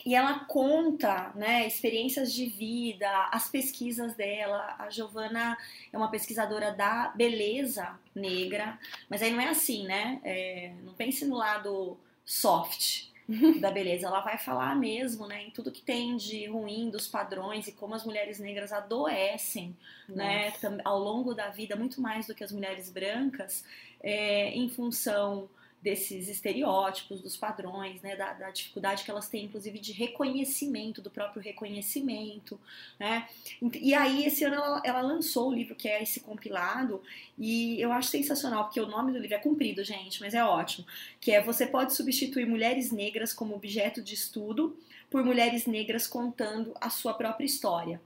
[0.05, 4.75] e ela conta, né, experiências de vida, as pesquisas dela.
[4.77, 5.57] A Giovana
[5.93, 8.77] é uma pesquisadora da beleza negra,
[9.09, 10.19] mas aí não é assim, né?
[10.25, 13.12] É, não pense no lado soft
[13.61, 14.07] da beleza.
[14.07, 17.95] Ela vai falar mesmo, né, em tudo que tem de ruim dos padrões e como
[17.95, 19.75] as mulheres negras adoecem,
[20.07, 23.63] né, tam- ao longo da vida muito mais do que as mulheres brancas,
[24.01, 25.49] é, em função
[25.83, 31.11] desses estereótipos, dos padrões, né, da, da dificuldade que elas têm, inclusive, de reconhecimento, do
[31.11, 32.57] próprio reconhecimento,
[32.97, 33.27] né,
[33.61, 37.01] e aí esse ano ela, ela lançou o livro que é esse compilado,
[37.37, 40.85] e eu acho sensacional, porque o nome do livro é comprido, gente, mas é ótimo,
[41.19, 44.77] que é Você pode substituir mulheres negras como objeto de estudo
[45.09, 48.01] por mulheres negras contando a sua própria história.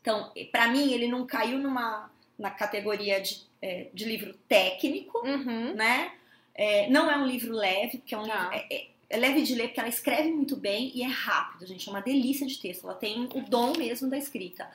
[0.00, 5.74] Então, pra mim, ele não caiu numa na categoria de, é, de livro técnico, Uhum.
[5.74, 6.12] né?
[6.60, 8.34] É, não é um livro leve, porque é um Tá.
[8.50, 8.54] livro.
[8.56, 11.88] É, é- é leve de ler, porque ela escreve muito bem e é rápido, gente.
[11.88, 12.84] É uma delícia de texto.
[12.84, 14.68] Ela tem o dom mesmo da escrita.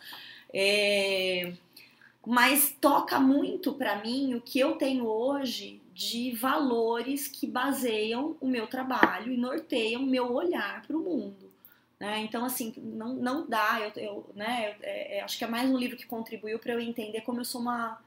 [0.51, 1.53] É,
[2.25, 8.47] mas toca muito pra mim o que eu tenho hoje de valores que baseiam o
[8.47, 11.51] meu trabalho e norteiam o meu olhar para o mundo.
[11.99, 12.19] né?
[12.19, 13.79] Então, assim, não, não dá.
[13.79, 16.73] Eu, eu, né, eu- é- é- acho que é mais um livro que contribuiu para
[16.73, 18.01] eu entender como eu sou uma.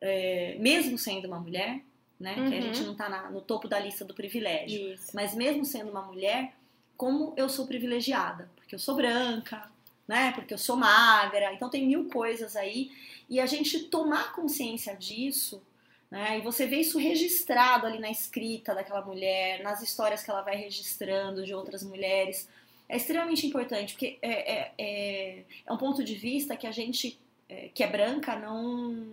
[0.00, 1.80] é, mesmo sendo uma mulher,
[2.24, 2.34] né?
[2.34, 2.50] Que a Uhum.
[2.62, 4.94] gente não tá na- no topo da lista do privilégio.
[4.94, 5.10] Isso.
[5.14, 6.54] Mas mesmo sendo uma mulher,
[6.96, 8.50] como eu sou privilegiada?
[8.56, 9.70] Porque eu sou branca,
[10.08, 10.32] né?
[10.32, 12.90] Porque eu sou magra, então tem mil coisas aí.
[13.28, 15.62] E a gente tomar consciência disso,
[16.10, 16.38] né?
[16.38, 20.56] E você vê isso registrado ali na escrita daquela mulher, nas histórias que ela vai
[20.56, 22.48] registrando de outras mulheres.
[22.88, 27.18] É extremamente importante, porque é, é, é, é um ponto de vista que a gente,
[27.48, 29.06] é, que é branca, não,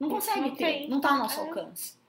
[0.00, 0.88] não consegue não ter, tem.
[0.88, 1.42] não está ao nosso é.
[1.42, 1.99] alcance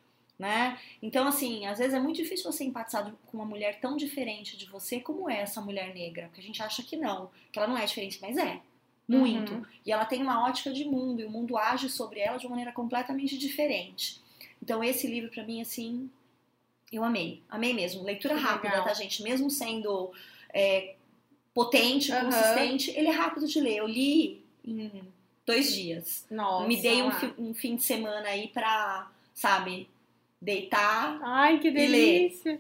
[0.41, 0.79] né?
[1.03, 4.65] Então, assim, às vezes é muito difícil você empatizar com uma mulher tão diferente de
[4.65, 7.77] você como é essa mulher negra, porque a gente acha que não, que ela não
[7.77, 8.59] é diferente, mas é.
[9.07, 9.53] Muito.
[9.53, 9.65] Uhum.
[9.85, 12.51] E ela tem uma ótica de mundo, e o mundo age sobre ela de uma
[12.51, 14.19] maneira completamente diferente.
[14.63, 16.09] Então, esse livro, para mim, assim,
[16.91, 17.43] eu amei.
[17.47, 18.03] Amei mesmo.
[18.03, 18.85] Leitura que rápida, legal.
[18.85, 19.21] tá, gente?
[19.21, 20.11] Mesmo sendo
[20.51, 20.95] é,
[21.53, 22.25] potente, uhum.
[22.25, 23.77] consistente, ele é rápido de ler.
[23.77, 25.03] Eu li em
[25.45, 26.25] dois dias.
[26.31, 26.67] Nossa.
[26.67, 29.89] Me dei um, um fim de semana aí pra, sabe,
[30.41, 31.19] deitar.
[31.21, 32.59] Ai, que delícia!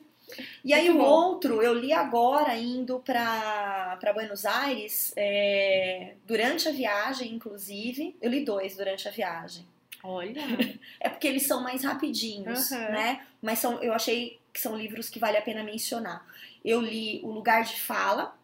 [0.63, 1.03] E, e aí o bom.
[1.03, 8.15] outro, eu li agora indo para Buenos Aires, é, durante a viagem, inclusive.
[8.21, 9.65] Eu li dois durante a viagem.
[10.03, 10.41] Olha!
[10.99, 12.77] é porque eles são mais rapidinhos, uhum.
[12.77, 13.25] né?
[13.41, 16.25] Mas são, eu achei que são livros que vale a pena mencionar.
[16.63, 18.35] Eu li O Lugar de Fala.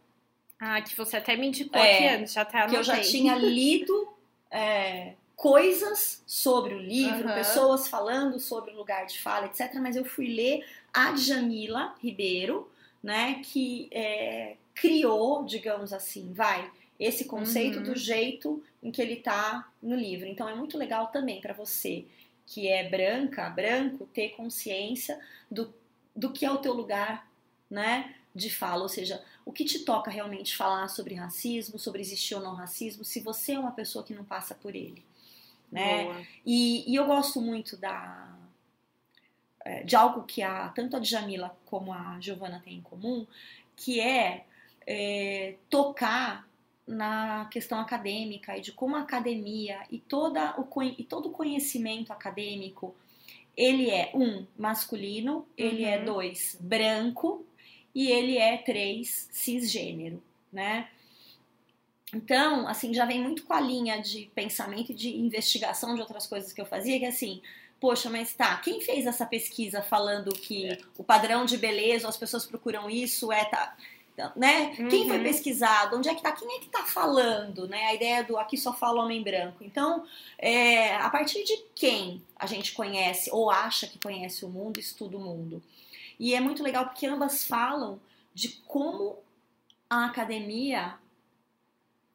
[0.59, 2.73] Ah, que você até me indicou é, aqui antes, já até anotei.
[2.73, 4.17] Que eu já tinha lido
[4.49, 7.35] é, coisas sobre o livro, uhum.
[7.35, 9.75] pessoas falando sobre o lugar de fala, etc.
[9.75, 12.69] Mas eu fui ler a Jamila Ribeiro,
[13.03, 16.69] né, que é, criou, digamos assim, vai,
[16.99, 17.83] esse conceito uhum.
[17.83, 20.27] do jeito em que ele está no livro.
[20.27, 22.05] Então é muito legal também para você
[22.47, 25.19] que é branca, branco, ter consciência
[25.51, 25.71] do,
[26.15, 27.29] do que é o teu lugar,
[27.69, 32.33] né, de fala, ou seja, o que te toca realmente falar sobre racismo, sobre existir
[32.35, 35.03] ou não racismo, se você é uma pessoa que não passa por ele
[35.71, 36.25] né?
[36.45, 38.35] E, e, eu gosto muito da
[39.65, 43.27] é, de algo que a tanto a Djamila como a Giovana têm em comum,
[43.75, 44.45] que é,
[44.85, 46.47] é tocar
[46.87, 52.13] na questão acadêmica e de como a academia e, toda o, e todo o conhecimento
[52.13, 52.95] acadêmico
[53.57, 56.05] ele é um masculino, ele é uhum.
[56.05, 57.45] dois branco
[57.93, 60.21] e ele é três cisgênero,
[60.53, 60.87] né?
[62.13, 66.25] Então, assim, já vem muito com a linha de pensamento e de investigação de outras
[66.25, 67.41] coisas que eu fazia, que é assim,
[67.79, 70.77] poxa, mas tá, quem fez essa pesquisa falando que é.
[70.97, 73.75] o padrão de beleza, as pessoas procuram isso, é tá,
[74.35, 74.75] né?
[74.79, 74.87] Uhum.
[74.87, 75.23] Quem foi uhum.
[75.23, 75.95] pesquisado?
[75.97, 76.31] Onde é que tá?
[76.31, 77.85] Quem é que tá falando, né?
[77.85, 79.63] A ideia do aqui só fala homem branco.
[79.63, 80.05] Então,
[80.37, 85.17] é, a partir de quem a gente conhece ou acha que conhece o mundo, estuda
[85.17, 85.61] o mundo.
[86.19, 87.99] E é muito legal porque ambas falam
[88.33, 89.19] de como
[89.89, 90.95] a academia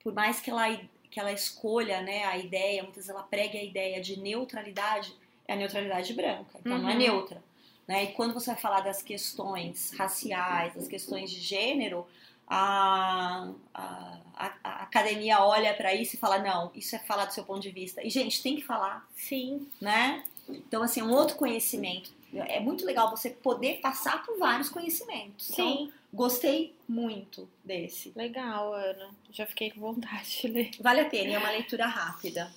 [0.03, 0.77] por mais que ela,
[1.11, 5.15] que ela escolha né, a ideia, muitas vezes ela pregue a ideia de neutralidade,
[5.47, 6.83] é a neutralidade branca, então uhum.
[6.83, 6.99] não é uhum.
[6.99, 7.43] neutra.
[7.87, 8.05] Né?
[8.05, 12.07] E quando você vai falar das questões raciais, das questões de gênero,
[12.49, 14.19] a, a,
[14.63, 17.71] a academia olha para isso e fala: não, isso é falar do seu ponto de
[17.71, 18.05] vista.
[18.05, 19.09] E, gente, tem que falar.
[19.17, 19.67] Sim.
[19.81, 20.23] Né?
[20.49, 22.11] Então, assim, um outro conhecimento.
[22.35, 25.49] É muito legal você poder passar por vários conhecimentos.
[25.49, 25.53] Sim.
[25.53, 28.13] Então, Gostei muito desse.
[28.15, 29.11] Legal, Ana.
[29.31, 30.71] Já fiquei com vontade de ler.
[30.81, 32.53] Vale a pena, é uma leitura rápida.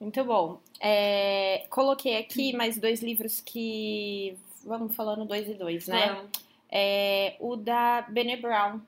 [0.00, 0.60] Muito bom.
[0.80, 4.36] É, coloquei aqui mais dois livros que.
[4.64, 6.24] Vamos falando dois e dois, né?
[6.70, 8.80] É, o da Bene Brown,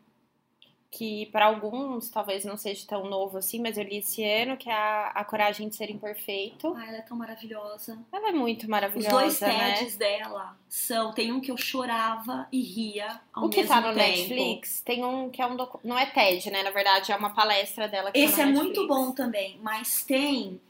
[0.90, 4.68] que para alguns talvez não seja tão novo assim, mas eu li esse ano, que
[4.68, 6.74] é a, a Coragem de Ser Imperfeito.
[6.76, 7.98] Ah, ela é tão maravilhosa.
[8.12, 9.14] Ela é muito maravilhosa.
[9.14, 9.74] Os dois né?
[9.74, 11.12] TEDs dela são.
[11.12, 13.98] Tem um que eu chorava e ria ao o que mesmo tá no tempo.
[13.98, 15.78] Netflix tem um que é um docu...
[15.84, 16.62] não é TED, né?
[16.64, 18.10] Na verdade é uma palestra dela.
[18.10, 18.76] Que Esse tá é Netflix.
[18.76, 20.60] muito bom também, mas tem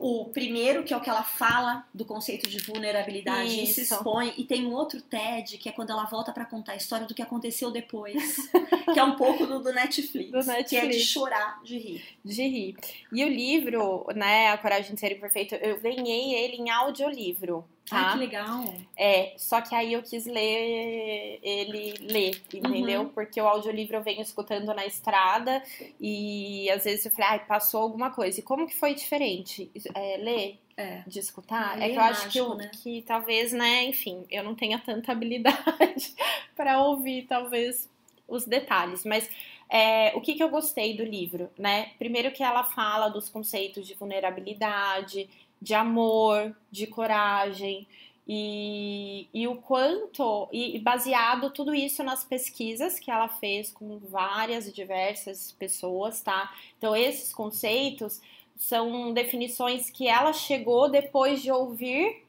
[0.00, 3.62] o primeiro, que é o que ela fala do conceito de vulnerabilidade Isso.
[3.62, 6.72] e se expõe, e tem um outro TED, que é quando ela volta para contar
[6.72, 8.14] a história do que aconteceu depois,
[8.94, 12.04] que é um pouco do, do, Netflix, do, Netflix, que é de chorar, de rir.
[12.24, 12.76] De rir.
[13.12, 17.68] E o livro, né, A Coragem de Ser Imperfeito, eu ganhei ele em audiolivro.
[17.88, 18.10] Tá?
[18.10, 18.74] Ah, que legal.
[18.96, 23.02] É, só que aí eu quis ler ele ler, entendeu?
[23.02, 23.08] Uhum.
[23.08, 25.62] Porque o audiolivro eu venho escutando na estrada
[26.00, 28.38] e às vezes eu falei, ai, passou alguma coisa.
[28.38, 29.70] E como que foi diferente?
[29.94, 30.60] É, ler?
[30.76, 31.02] É.
[31.06, 31.80] De escutar?
[31.82, 32.70] é que eu acho mágico, que, eu, né?
[32.82, 36.14] que talvez, né, enfim, eu não tenha tanta habilidade
[36.56, 37.90] para ouvir, talvez,
[38.26, 39.04] os detalhes.
[39.04, 39.28] Mas
[39.68, 41.90] é, o que, que eu gostei do livro, né?
[41.98, 45.28] Primeiro que ela fala dos conceitos de vulnerabilidade,
[45.60, 47.86] de amor, de coragem.
[48.32, 54.68] E, e o quanto, e baseado tudo isso nas pesquisas que ela fez com várias
[54.68, 56.54] e diversas pessoas, tá?
[56.78, 58.20] Então, esses conceitos
[58.56, 62.22] são definições que ela chegou depois de ouvir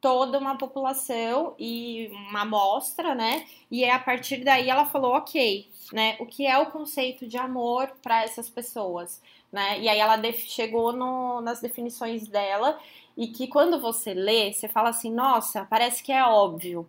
[0.00, 3.46] toda uma população e uma amostra, né?
[3.70, 6.16] E a partir daí ela falou, ok, né?
[6.20, 9.22] O que é o conceito de amor para essas pessoas,
[9.54, 9.80] né?
[9.80, 12.76] E aí ela chegou no, nas definições dela
[13.16, 16.86] e que quando você lê, você fala assim, nossa, parece que é óbvio.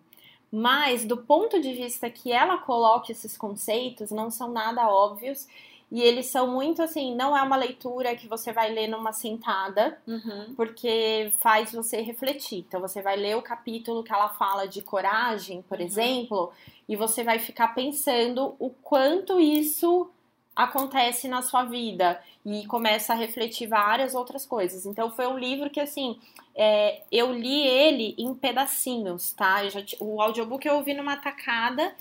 [0.51, 5.47] Mas do ponto de vista que ela coloca esses conceitos, não são nada óbvios
[5.91, 9.99] e eles são muito assim, não é uma leitura que você vai ler numa sentada,
[10.08, 10.56] uhum.
[10.56, 12.65] porque faz você refletir.
[12.67, 15.86] Então você vai ler o capítulo que ela fala de coragem, por uhum.
[15.86, 16.51] exemplo,
[16.89, 20.10] e você vai ficar pensando o quanto isso
[20.55, 24.85] acontece na sua vida e começa a refletir várias outras coisas.
[24.85, 26.19] Então foi um livro que assim
[26.55, 29.67] é, eu li ele em pedacinhos, tá?
[29.67, 31.93] Já, o audiobook eu ouvi numa tacada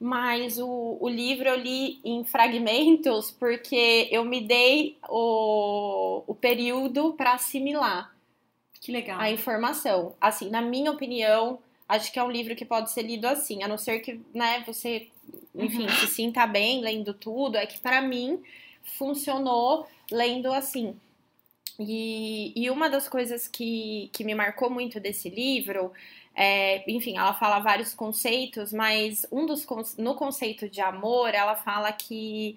[0.00, 7.14] mas o, o livro eu li em fragmentos porque eu me dei o, o período
[7.14, 8.14] para assimilar.
[8.80, 9.18] Que legal.
[9.18, 10.14] A informação.
[10.20, 13.68] Assim, na minha opinião, acho que é um livro que pode ser lido assim, a
[13.68, 15.08] não ser que, né, você,
[15.54, 15.88] enfim, uhum.
[15.88, 18.42] se sinta bem lendo tudo, é que para mim
[18.82, 20.96] funcionou lendo assim.
[21.78, 25.92] E, e uma das coisas que, que me marcou muito desse livro
[26.34, 29.64] é, enfim, ela fala vários conceitos, mas um dos
[29.96, 32.56] no conceito de amor, ela fala que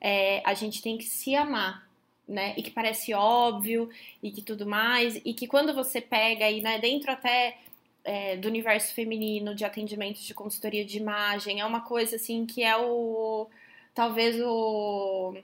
[0.00, 1.86] é, a gente tem que se amar,
[2.26, 2.54] né?
[2.56, 3.88] E que parece óbvio
[4.22, 7.58] e que tudo mais, e que quando você pega aí, né, dentro até
[8.04, 12.62] é, do universo feminino, de atendimento de consultoria de imagem, é uma coisa assim que
[12.62, 13.48] é o
[13.94, 15.34] talvez o,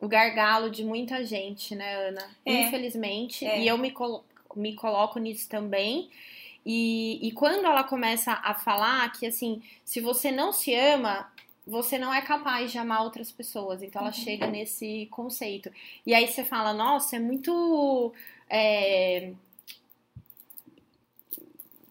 [0.00, 2.30] o gargalo de muita gente, né, Ana?
[2.44, 2.62] É.
[2.62, 3.60] Infelizmente, é.
[3.60, 4.24] e eu me, colo
[4.54, 6.08] me coloco nisso também.
[6.64, 11.30] E, e quando ela começa a falar que, assim, se você não se ama,
[11.66, 13.82] você não é capaz de amar outras pessoas.
[13.82, 14.16] Então ela uhum.
[14.16, 15.70] chega nesse conceito.
[16.04, 18.12] E aí você fala, nossa, é muito.
[18.48, 19.32] É,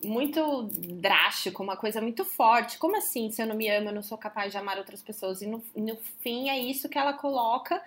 [0.06, 2.78] muito drástico, uma coisa muito forte.
[2.78, 5.42] Como assim, se eu não me amo, eu não sou capaz de amar outras pessoas?
[5.42, 7.82] E no, no fim é isso que ela coloca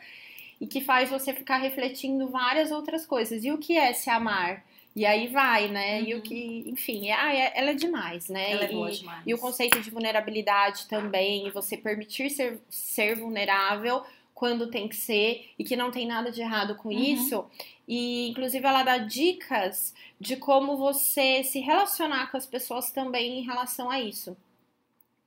[0.60, 3.44] e que faz você ficar refletindo várias outras coisas.
[3.44, 4.64] E o que é se amar?
[4.94, 6.00] E aí vai, né?
[6.00, 6.06] Uhum.
[6.06, 6.22] E o uhum.
[6.22, 8.50] que, enfim, é, ah, é, ela é demais, né?
[8.50, 9.22] Ela é boa e, demais.
[9.24, 14.02] E o conceito de vulnerabilidade também, e você permitir ser, ser vulnerável
[14.38, 17.02] quando tem que ser, e que não tem nada de errado com uhum.
[17.02, 17.44] isso.
[17.88, 23.42] E, inclusive, ela dá dicas de como você se relacionar com as pessoas também em
[23.42, 24.36] relação a isso.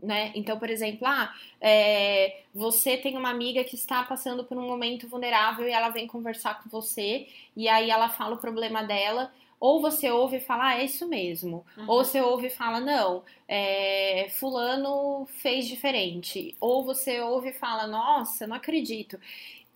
[0.02, 0.32] Né?
[0.34, 5.10] Então, por exemplo, ah, é, você tem uma amiga que está passando por um momento
[5.10, 9.30] vulnerável e ela vem conversar com você, e aí ela fala o problema dela,
[9.62, 11.64] ou você ouve e fala, ah, é isso mesmo.
[11.78, 11.86] Uhum.
[11.88, 16.56] Ou você ouve e fala, não, é, fulano fez diferente.
[16.60, 19.20] Ou você ouve e fala, nossa, não acredito.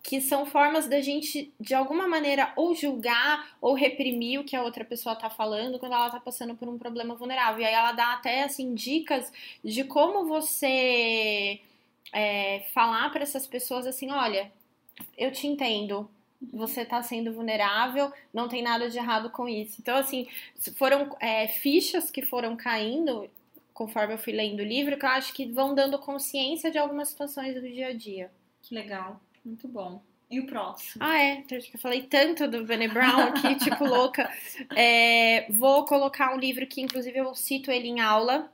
[0.02, 4.64] Que são formas da gente, de alguma maneira, ou julgar ou reprimir o que a
[4.64, 7.62] outra pessoa tá falando quando ela tá passando por um problema vulnerável.
[7.62, 9.32] E aí ela dá até, assim, dicas
[9.64, 11.62] de como você
[12.12, 14.52] é, falar para essas pessoas assim, olha,
[15.16, 16.10] eu te entendo,
[16.54, 19.78] você está sendo vulnerável, não tem nada de errado com isso.
[19.80, 20.28] Então, assim,
[20.78, 23.30] foram é, fichas que foram caindo
[23.74, 27.10] conforme eu fui lendo o livro, que eu acho que vão dando consciência de algumas
[27.10, 28.32] situações do dia a dia.
[28.62, 30.02] Que legal, muito bom.
[30.32, 31.04] E o próximo?
[31.04, 31.42] Ah, é.
[31.42, 34.32] Que eu falei tanto do Brené Brown aqui, tipo louca.
[34.76, 38.52] É, vou colocar um livro que, inclusive, eu cito ele em aula,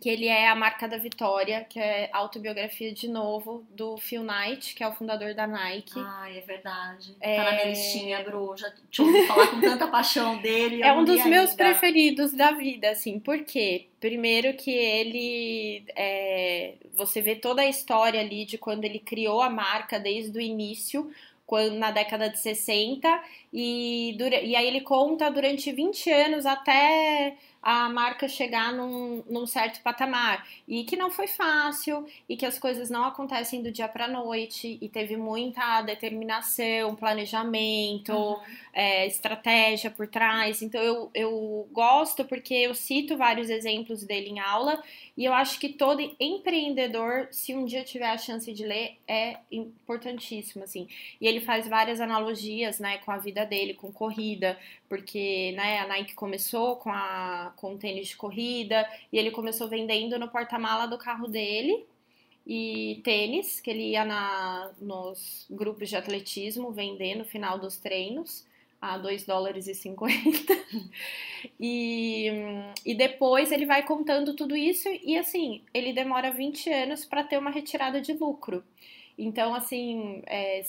[0.00, 4.74] que ele é a marca da vitória, que é autobiografia de novo do Phil Knight,
[4.74, 5.94] que é o fundador da Nike.
[5.96, 7.16] Ai, é verdade.
[7.20, 7.36] É...
[7.36, 8.56] Tá na minha listinha, Bru.
[8.56, 10.82] Já te ouvi falar com tanta paixão dele.
[10.82, 11.56] É um dos meus ainda.
[11.56, 13.18] preferidos da vida, assim.
[13.18, 13.86] Por quê?
[14.00, 15.84] Primeiro que ele...
[15.94, 16.74] É...
[16.94, 21.10] Você vê toda a história ali de quando ele criou a marca desde o início,
[21.46, 27.36] quando, na década de 60, e, dura, e aí ele conta durante 20 anos até
[27.66, 30.46] a marca chegar num, num, certo patamar.
[30.68, 34.78] E que não foi fácil, e que as coisas não acontecem do dia para noite,
[34.80, 38.40] e teve muita determinação, planejamento, uhum.
[38.72, 40.62] é, estratégia por trás.
[40.62, 44.80] Então eu, eu gosto porque eu cito vários exemplos dele em aula,
[45.16, 49.38] e eu acho que todo empreendedor, se um dia tiver a chance de ler, é
[49.50, 50.86] importantíssimo, assim.
[51.18, 55.86] E ele faz várias analogias, né, com a vida dele, com corrida, porque né, a
[55.86, 60.86] Nike começou com, a, com o tênis de corrida e ele começou vendendo no porta-mala
[60.86, 61.86] do carro dele
[62.46, 68.44] e tênis, que ele ia na, nos grupos de atletismo vender no final dos treinos
[68.80, 70.54] a 2 dólares e 50.
[71.58, 72.28] e,
[72.84, 77.38] e depois ele vai contando tudo isso e assim, ele demora 20 anos para ter
[77.38, 78.62] uma retirada de lucro.
[79.18, 80.62] Então, assim, é,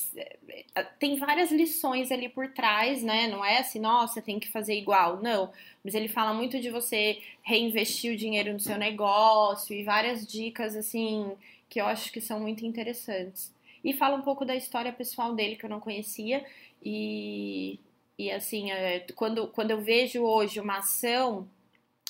[0.73, 3.27] é, tem várias lições ali por trás, né?
[3.27, 5.21] Não é assim, nossa, tem que fazer igual.
[5.21, 5.51] Não.
[5.83, 10.77] Mas ele fala muito de você reinvestir o dinheiro no seu negócio e várias dicas,
[10.77, 11.35] assim,
[11.69, 13.53] que eu acho que são muito interessantes.
[13.83, 16.45] E fala um pouco da história pessoal dele, que eu não conhecia.
[16.81, 17.79] E,
[18.17, 21.47] e assim, é, quando, quando eu vejo hoje uma ação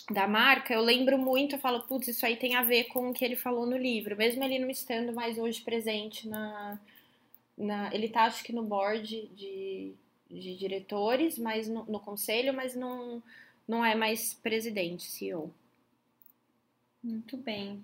[0.10, 3.14] da marca, eu lembro muito, eu falo, putz, isso aí tem a ver com o
[3.14, 6.80] que ele falou no livro, mesmo ele não estando mais hoje presente na.
[7.58, 9.94] na ele tá, acho que no board de,
[10.30, 13.22] de diretores, mas no, no conselho, mas não,
[13.68, 15.54] não é mais presidente, CEO.
[17.04, 17.84] Muito bem.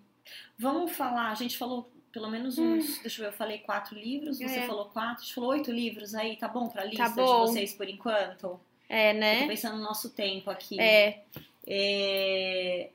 [0.58, 3.02] Vamos falar, a gente falou pelo menos uns, hum.
[3.02, 4.68] deixa eu ver, eu falei quatro livros, você é.
[4.68, 7.46] falou quatro, a gente falou oito livros aí, tá bom pra lista tá bom.
[7.46, 8.60] de vocês por enquanto?
[8.88, 9.38] É, né?
[9.38, 10.80] Eu tô pensando no nosso tempo aqui.
[10.80, 11.24] É.
[11.66, 12.92] É,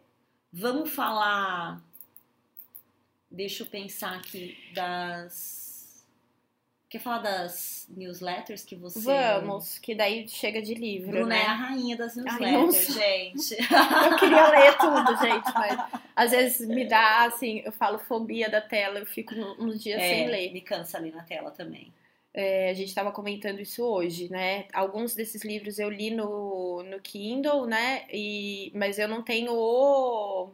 [0.53, 1.83] vamos falar.
[3.29, 5.68] Deixa eu pensar aqui das.
[6.89, 9.01] Quer falar das newsletters que você.
[9.05, 11.11] Vamos, que daí chega de livro.
[11.11, 11.43] Bruna né?
[11.43, 13.57] é a rainha das newsletters, Ai, gente.
[14.11, 18.63] eu queria ler tudo, gente, mas às vezes me dá, assim, eu falo fobia da
[18.63, 20.51] tela, eu fico uns dias é, sem ler.
[20.51, 21.93] Me cansa ali na tela também.
[22.33, 24.65] É, a gente estava comentando isso hoje, né?
[24.73, 28.07] Alguns desses livros eu li no, no Kindle, né?
[28.11, 30.49] E, mas eu não tenho o,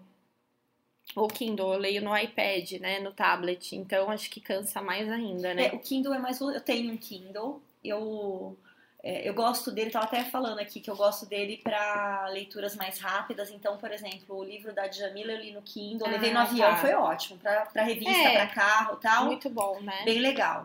[1.14, 2.98] o Kindle, eu leio no iPad, né?
[3.00, 3.76] No tablet.
[3.76, 5.66] Então acho que cansa mais ainda, né?
[5.66, 6.40] É, o Kindle é mais.
[6.40, 8.56] Eu tenho um Kindle, eu.
[9.02, 12.98] É, eu gosto dele, tava até falando aqui que eu gosto dele para leituras mais
[12.98, 13.50] rápidas.
[13.50, 16.70] Então, por exemplo, o livro da Djamila eu li no Kindle, ah, levei no avião,
[16.70, 16.76] tá.
[16.78, 17.38] foi ótimo.
[17.38, 19.26] Para revista, é, para carro tal.
[19.26, 20.04] Muito bom, né?
[20.06, 20.64] Bem legal.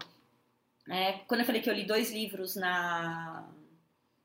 [0.90, 3.46] É, quando eu falei que eu li dois livros na,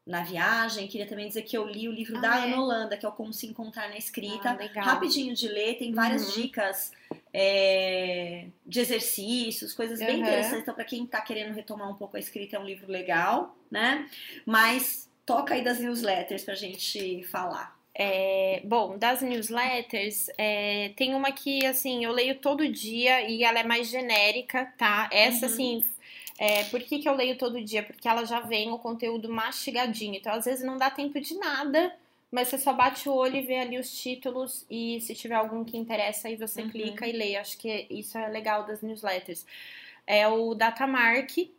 [0.06, 2.44] na viagem, queria também dizer que eu li o livro ah, da é?
[2.44, 4.58] Ana Holanda, que é o Como Se Encontrar na Escrita.
[4.76, 6.42] Ah, rapidinho de ler, tem várias uhum.
[6.42, 6.92] dicas
[7.32, 10.22] é, de exercícios, coisas bem uhum.
[10.22, 10.60] interessantes.
[10.60, 14.06] Então, para quem está querendo retomar um pouco a escrita, é um livro legal, né?
[14.44, 17.74] Mas toca aí das newsletters pra gente falar.
[17.96, 23.60] É, bom, das newsletters, é, tem uma que, assim, eu leio todo dia e ela
[23.60, 25.08] é mais genérica, tá?
[25.12, 25.52] Essa, uhum.
[25.52, 25.84] assim,
[26.38, 27.82] é, por que, que eu leio todo dia?
[27.82, 30.16] Porque ela já vem o conteúdo mastigadinho.
[30.16, 31.94] Então, às vezes, não dá tempo de nada,
[32.30, 34.66] mas você só bate o olho e vê ali os títulos.
[34.68, 36.70] E se tiver algum que interessa, aí você uhum.
[36.70, 37.36] clica e lê.
[37.36, 39.46] Acho que isso é legal das newsletters.
[40.06, 41.50] É o Datamark,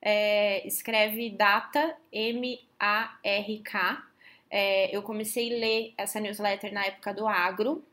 [0.00, 4.06] é, escreve Data, M-A-R-K.
[4.50, 7.84] É, eu comecei a ler essa newsletter na época do agro.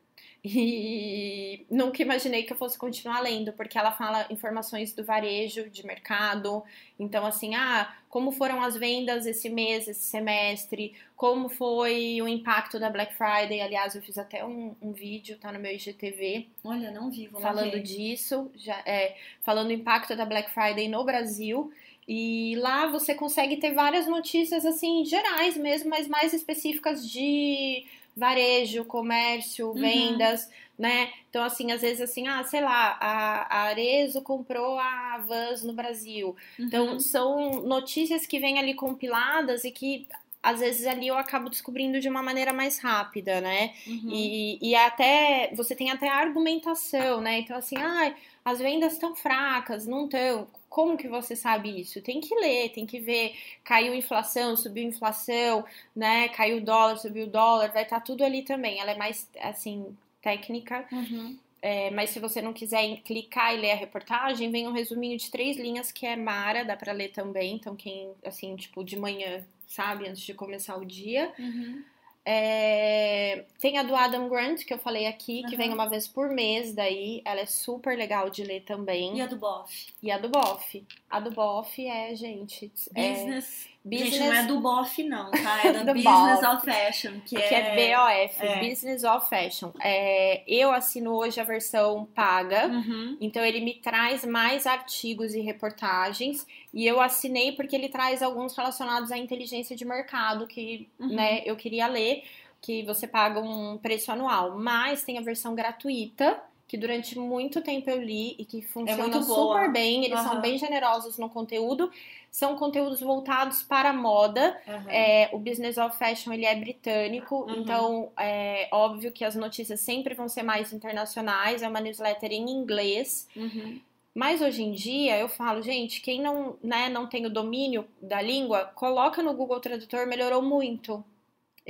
[0.43, 5.85] E nunca imaginei que eu fosse continuar lendo, porque ela fala informações do varejo, de
[5.85, 6.63] mercado.
[6.97, 12.79] Então, assim, ah, como foram as vendas esse mês, esse semestre, como foi o impacto
[12.79, 13.59] da Black Friday.
[13.59, 16.47] Aliás, eu fiz até um, um vídeo, tá no meu IGTV.
[16.63, 17.83] Olha, não vi, vou Falando ver.
[17.83, 21.71] disso, já, é, falando do impacto da Black Friday no Brasil.
[22.07, 27.85] E lá você consegue ter várias notícias, assim, gerais mesmo, mas mais específicas de
[28.19, 29.73] varejo, comércio, uhum.
[29.73, 30.49] vendas, uhum.
[30.77, 31.09] né?
[31.29, 35.73] Então, assim, às vezes, assim, ah, sei lá, a, a Arezo comprou a Vans no
[35.73, 36.35] Brasil.
[36.59, 36.87] Então, uhum.
[36.89, 40.07] Então, são notícias que vêm ali compiladas e que
[40.41, 43.73] às vezes ali eu acabo descobrindo de uma maneira mais rápida, né?
[43.85, 44.09] Uhum.
[44.09, 47.39] E, e até você tem até argumentação, né?
[47.39, 48.13] Então, assim, ah,
[48.43, 50.47] as vendas estão fracas, não estão.
[50.69, 52.01] Como que você sabe isso?
[52.01, 53.35] Tem que ler, tem que ver.
[53.63, 55.65] Caiu inflação, subiu inflação,
[55.95, 56.29] né?
[56.29, 58.79] Caiu o dólar, subiu o dólar, vai estar tá tudo ali também.
[58.79, 60.85] Ela é mais, assim, técnica.
[60.91, 61.37] Uhum.
[61.61, 65.29] É, mas se você não quiser clicar e ler a reportagem, vem um resuminho de
[65.29, 67.55] três linhas que é Mara, dá para ler também.
[67.55, 71.33] Então, quem, assim, tipo, de manhã, sabe, antes de começar o dia.
[71.37, 71.83] Uhum.
[72.25, 76.29] É, tem a do Adam Grant, que eu falei aqui, que vem uma vez por
[76.29, 77.21] mês daí.
[77.25, 79.17] Ela é super legal de ler também.
[79.17, 79.87] E a do Boff?
[80.01, 80.85] E a do Boff.
[81.09, 82.71] A do Boff é, gente.
[82.93, 83.65] É business.
[83.65, 84.13] É, business...
[84.13, 85.61] Gente, não é do Boff, não, tá?
[85.65, 87.79] É da Business of Fashion, que, que é...
[87.79, 88.69] é BOF, é.
[88.69, 89.71] Business of Fashion.
[89.81, 93.17] É, eu assino hoje a versão paga, uhum.
[93.21, 96.45] então ele me traz mais artigos e reportagens.
[96.73, 101.15] E eu assinei porque ele traz alguns relacionados à inteligência de mercado que uhum.
[101.15, 102.23] né, eu queria ler,
[102.61, 104.57] que você paga um preço anual.
[104.57, 109.21] Mas tem a versão gratuita, que durante muito tempo eu li e que funciona é
[109.23, 110.05] super bem.
[110.05, 110.29] Eles uhum.
[110.29, 111.91] são bem generosos no conteúdo.
[112.29, 114.55] São conteúdos voltados para a moda.
[114.67, 114.89] Uhum.
[114.89, 117.61] É, o Business of Fashion ele é britânico, uhum.
[117.61, 121.63] então é óbvio que as notícias sempre vão ser mais internacionais.
[121.63, 123.27] É uma newsletter em inglês.
[123.35, 123.81] Uhum.
[124.13, 128.21] Mas hoje em dia eu falo, gente, quem não, né, não tem o domínio da
[128.21, 131.03] língua, coloca no Google Tradutor, melhorou muito.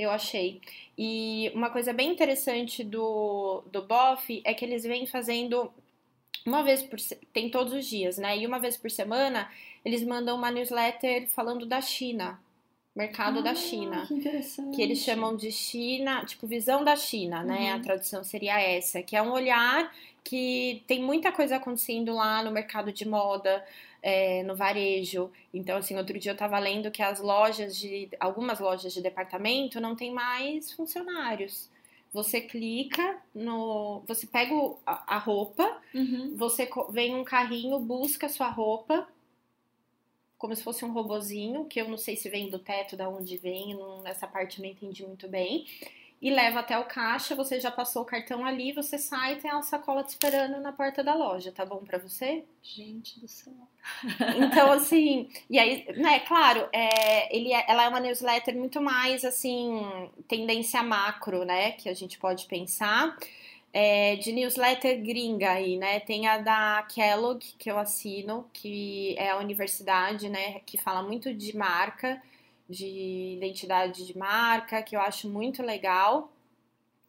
[0.00, 0.62] Eu achei.
[0.96, 5.70] E uma coisa bem interessante do, do BOF é que eles vêm fazendo
[6.46, 6.98] uma vez por
[7.34, 8.38] tem todos os dias, né?
[8.38, 9.50] E uma vez por semana
[9.84, 12.40] eles mandam uma newsletter falando da China,
[12.96, 14.06] mercado ah, da China.
[14.06, 14.74] Que interessante.
[14.74, 17.74] Que eles chamam de China, tipo, visão da China, né?
[17.74, 17.76] Uhum.
[17.76, 19.94] A tradução seria essa, que é um olhar
[20.24, 23.62] que tem muita coisa acontecendo lá no mercado de moda,
[24.02, 25.30] é, no varejo.
[25.52, 28.08] Então, assim, outro dia eu tava lendo que as lojas de.
[28.18, 31.68] algumas lojas de departamento não tem mais funcionários.
[32.12, 34.02] Você clica no.
[34.06, 34.52] Você pega
[34.86, 36.34] a, a roupa, Uhum.
[36.36, 39.06] você vem um carrinho, busca a sua roupa,
[40.38, 43.36] como se fosse um robozinho, que eu não sei se vem do teto, da onde
[43.36, 45.66] vem, não, essa parte eu não entendi muito bem.
[46.20, 49.50] E leva até o caixa, você já passou o cartão ali, você sai e tem
[49.50, 52.44] a sacola te esperando na porta da loja, tá bom pra você?
[52.62, 53.54] Gente do céu.
[54.36, 59.24] Então, assim, e aí, né, claro, é, ele é, ela é uma newsletter muito mais,
[59.24, 59.80] assim,
[60.28, 63.16] tendência macro, né, que a gente pode pensar.
[63.72, 66.00] É, de newsletter gringa aí, né?
[66.00, 70.60] Tem a da Kellogg, que eu assino, que é a universidade, né?
[70.66, 72.20] Que fala muito de marca,
[72.70, 76.32] de identidade de marca, que eu acho muito legal.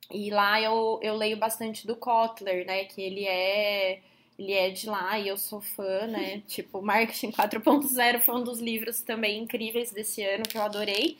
[0.09, 2.86] E lá eu, eu leio bastante do Kotler, né?
[2.86, 4.01] Que ele é
[4.39, 6.41] ele é de lá e eu sou fã, né?
[6.47, 11.18] tipo, Marketing 4.0 foi um dos livros também incríveis desse ano que eu adorei.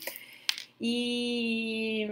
[0.80, 2.12] E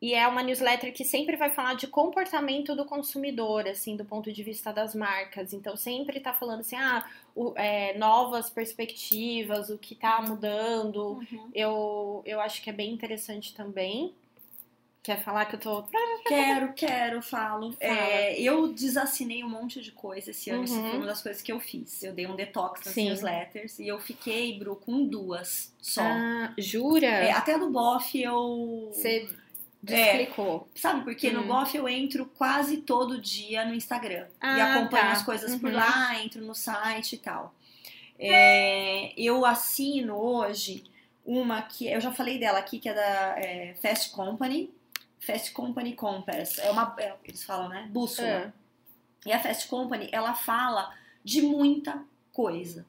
[0.00, 4.32] e é uma newsletter que sempre vai falar de comportamento do consumidor, assim, do ponto
[4.32, 5.52] de vista das marcas.
[5.52, 11.18] Então, sempre tá falando assim, ah, o, é, novas perspectivas, o que tá mudando.
[11.32, 11.50] Uhum.
[11.52, 14.14] Eu, eu acho que é bem interessante também.
[15.02, 15.84] Quer falar que eu tô.
[16.26, 17.74] Quero, quero, falo.
[17.80, 20.58] É, eu desassinei um monte de coisa esse ano.
[20.58, 20.64] Uhum.
[20.64, 22.02] Isso foi uma das coisas que eu fiz.
[22.02, 23.06] Eu dei um detox nas Sim.
[23.06, 26.02] newsletters e eu fiquei, Bru, com duas só.
[26.02, 27.06] Ah, jura?
[27.06, 28.90] É, até no BOF eu.
[28.92, 29.28] Você
[29.94, 30.08] É.
[30.22, 30.68] explicou.
[30.74, 31.46] Sabe, porque no Hum.
[31.46, 34.26] BOF eu entro quase todo dia no Instagram.
[34.26, 35.12] e Ah, acompanho tá.
[35.12, 35.76] as coisas por Uhum.
[35.76, 37.54] lá, entro no site e tal.
[38.18, 40.84] É, eu assino hoje
[41.24, 44.72] uma que eu já falei dela aqui, que é da é, Fast Company.
[45.20, 46.58] Fast Company Compass.
[46.58, 46.94] É uma.
[46.98, 47.88] é, eles falam, né?
[47.90, 48.52] Bússola.
[48.54, 48.58] Ah,
[49.26, 50.92] E a Fast Company, ela fala
[51.24, 52.86] de muita coisa.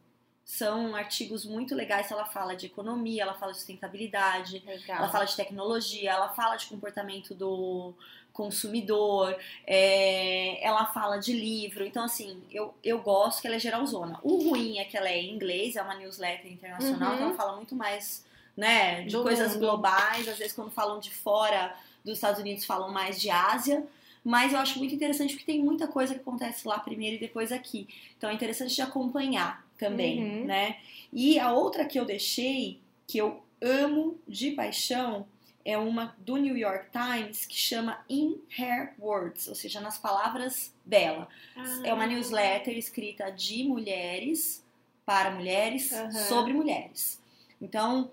[0.52, 2.10] São artigos muito legais.
[2.10, 4.98] Ela fala de economia, ela fala de sustentabilidade, legal.
[4.98, 7.94] ela fala de tecnologia, ela fala de comportamento do
[8.34, 9.38] consumidor,
[9.68, 11.86] é, ela fala de livro.
[11.86, 14.20] Então, assim, eu, eu gosto que ela é geralzona.
[14.24, 17.16] O ruim é que ela é em inglês, é uma newsletter internacional, Uhum.
[17.16, 18.26] então ela fala muito mais
[18.58, 19.60] né, de Do coisas mundo.
[19.60, 20.28] globais.
[20.28, 23.86] Às vezes, quando falam de fora dos Estados Unidos, falam mais de Ásia.
[24.24, 27.52] Mas eu acho muito interessante porque tem muita coisa que acontece lá primeiro e depois
[27.52, 27.88] aqui.
[28.18, 30.46] Então é interessante de acompanhar também, Uhum.
[30.46, 30.78] né?
[31.12, 35.26] E a outra que eu deixei, que eu amo de paixão,
[35.66, 40.74] é uma do New York Times que chama In Her Words, ou seja, nas palavras
[40.86, 41.28] dela.
[41.56, 41.82] Ah.
[41.86, 44.64] É uma newsletter escrita de mulheres
[45.06, 46.12] para mulheres Aham.
[46.12, 47.20] sobre mulheres.
[47.62, 48.12] Então,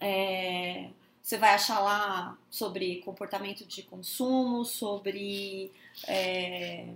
[0.00, 0.88] é,
[1.22, 5.70] você vai achar lá sobre comportamento de consumo, sobre
[6.06, 6.88] é,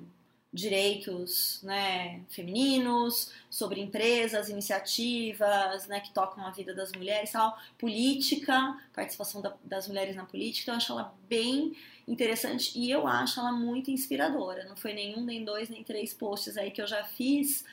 [0.52, 8.78] direitos né, femininos, sobre empresas, iniciativas né, que tocam a vida das mulheres, tal, política,
[8.92, 10.64] participação da- das mulheres na política.
[10.64, 11.74] Então, eu acho ela bem
[12.06, 14.64] interessante e eu acho ela muito inspiradora.
[14.68, 17.64] Não foi nenhum, nem dois, nem três posts aí que eu já fiz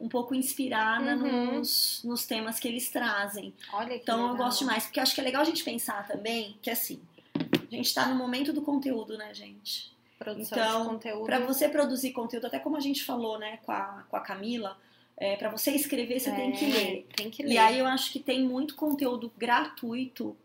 [0.00, 1.56] um pouco inspirada Uhum.
[1.56, 3.52] nos, nos temas que eles trazem.
[3.72, 4.46] Olha que Então eu legal.
[4.46, 7.00] gosto demais, porque eu acho que é legal a gente pensar também que assim,
[7.34, 9.90] a gente tá no momento do conteúdo, né, gente?
[10.18, 11.24] Produção Então, de conteúdo.
[11.26, 14.76] Pra você produzir conteúdo, até como a gente falou, né, com a, com a Camila,
[15.16, 17.06] é, para você escrever, você tem que É, ler.
[17.16, 17.52] Tem que ler.
[17.52, 20.36] E aí eu acho que tem muito conteúdo gratuito,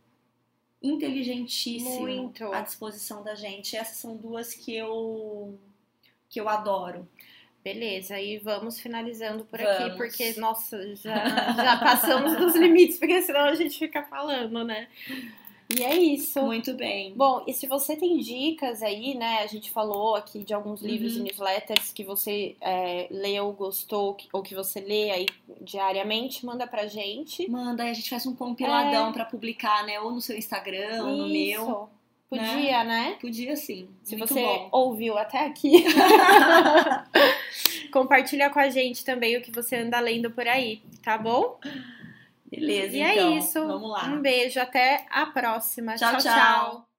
[0.81, 2.51] inteligentíssimo Muito.
[2.53, 3.75] à disposição da gente.
[3.75, 5.57] Essas são duas que eu
[6.29, 7.07] que eu adoro.
[7.63, 9.95] Beleza, e vamos finalizando por aqui, Vamos.
[9.97, 14.89] porque, nossa, já, já passamos dos limites, porque senão a gente fica falando, né?
[15.77, 16.41] E é isso.
[16.41, 17.13] Muito bem.
[17.15, 19.39] Bom, e se você tem dicas aí, né?
[19.43, 21.21] A gente falou aqui de alguns livros Uhum.
[21.21, 25.25] e newsletters que você é, leu, gostou, ou que você lê aí
[25.61, 27.49] diariamente, manda pra gente.
[27.49, 29.99] Manda, aí a gente faz um compiladão pra publicar, né?
[29.99, 31.61] Ou no seu Instagram, ou no meu.
[31.63, 31.89] Isso.
[32.29, 33.15] Podia, né?
[33.21, 33.87] Podia sim.
[34.01, 34.69] Se Muito você bom.
[34.71, 35.85] ouviu até aqui,
[37.91, 41.57] compartilha com a gente também o que você anda lendo por aí, tá bom?
[42.55, 43.33] Beleza, e então.
[43.33, 43.67] é isso.
[43.67, 44.05] Vamos lá.
[44.05, 45.95] Um beijo, até a próxima.
[45.95, 46.21] Tchau, tchau.
[46.21, 46.33] tchau.
[46.33, 46.92] tchau.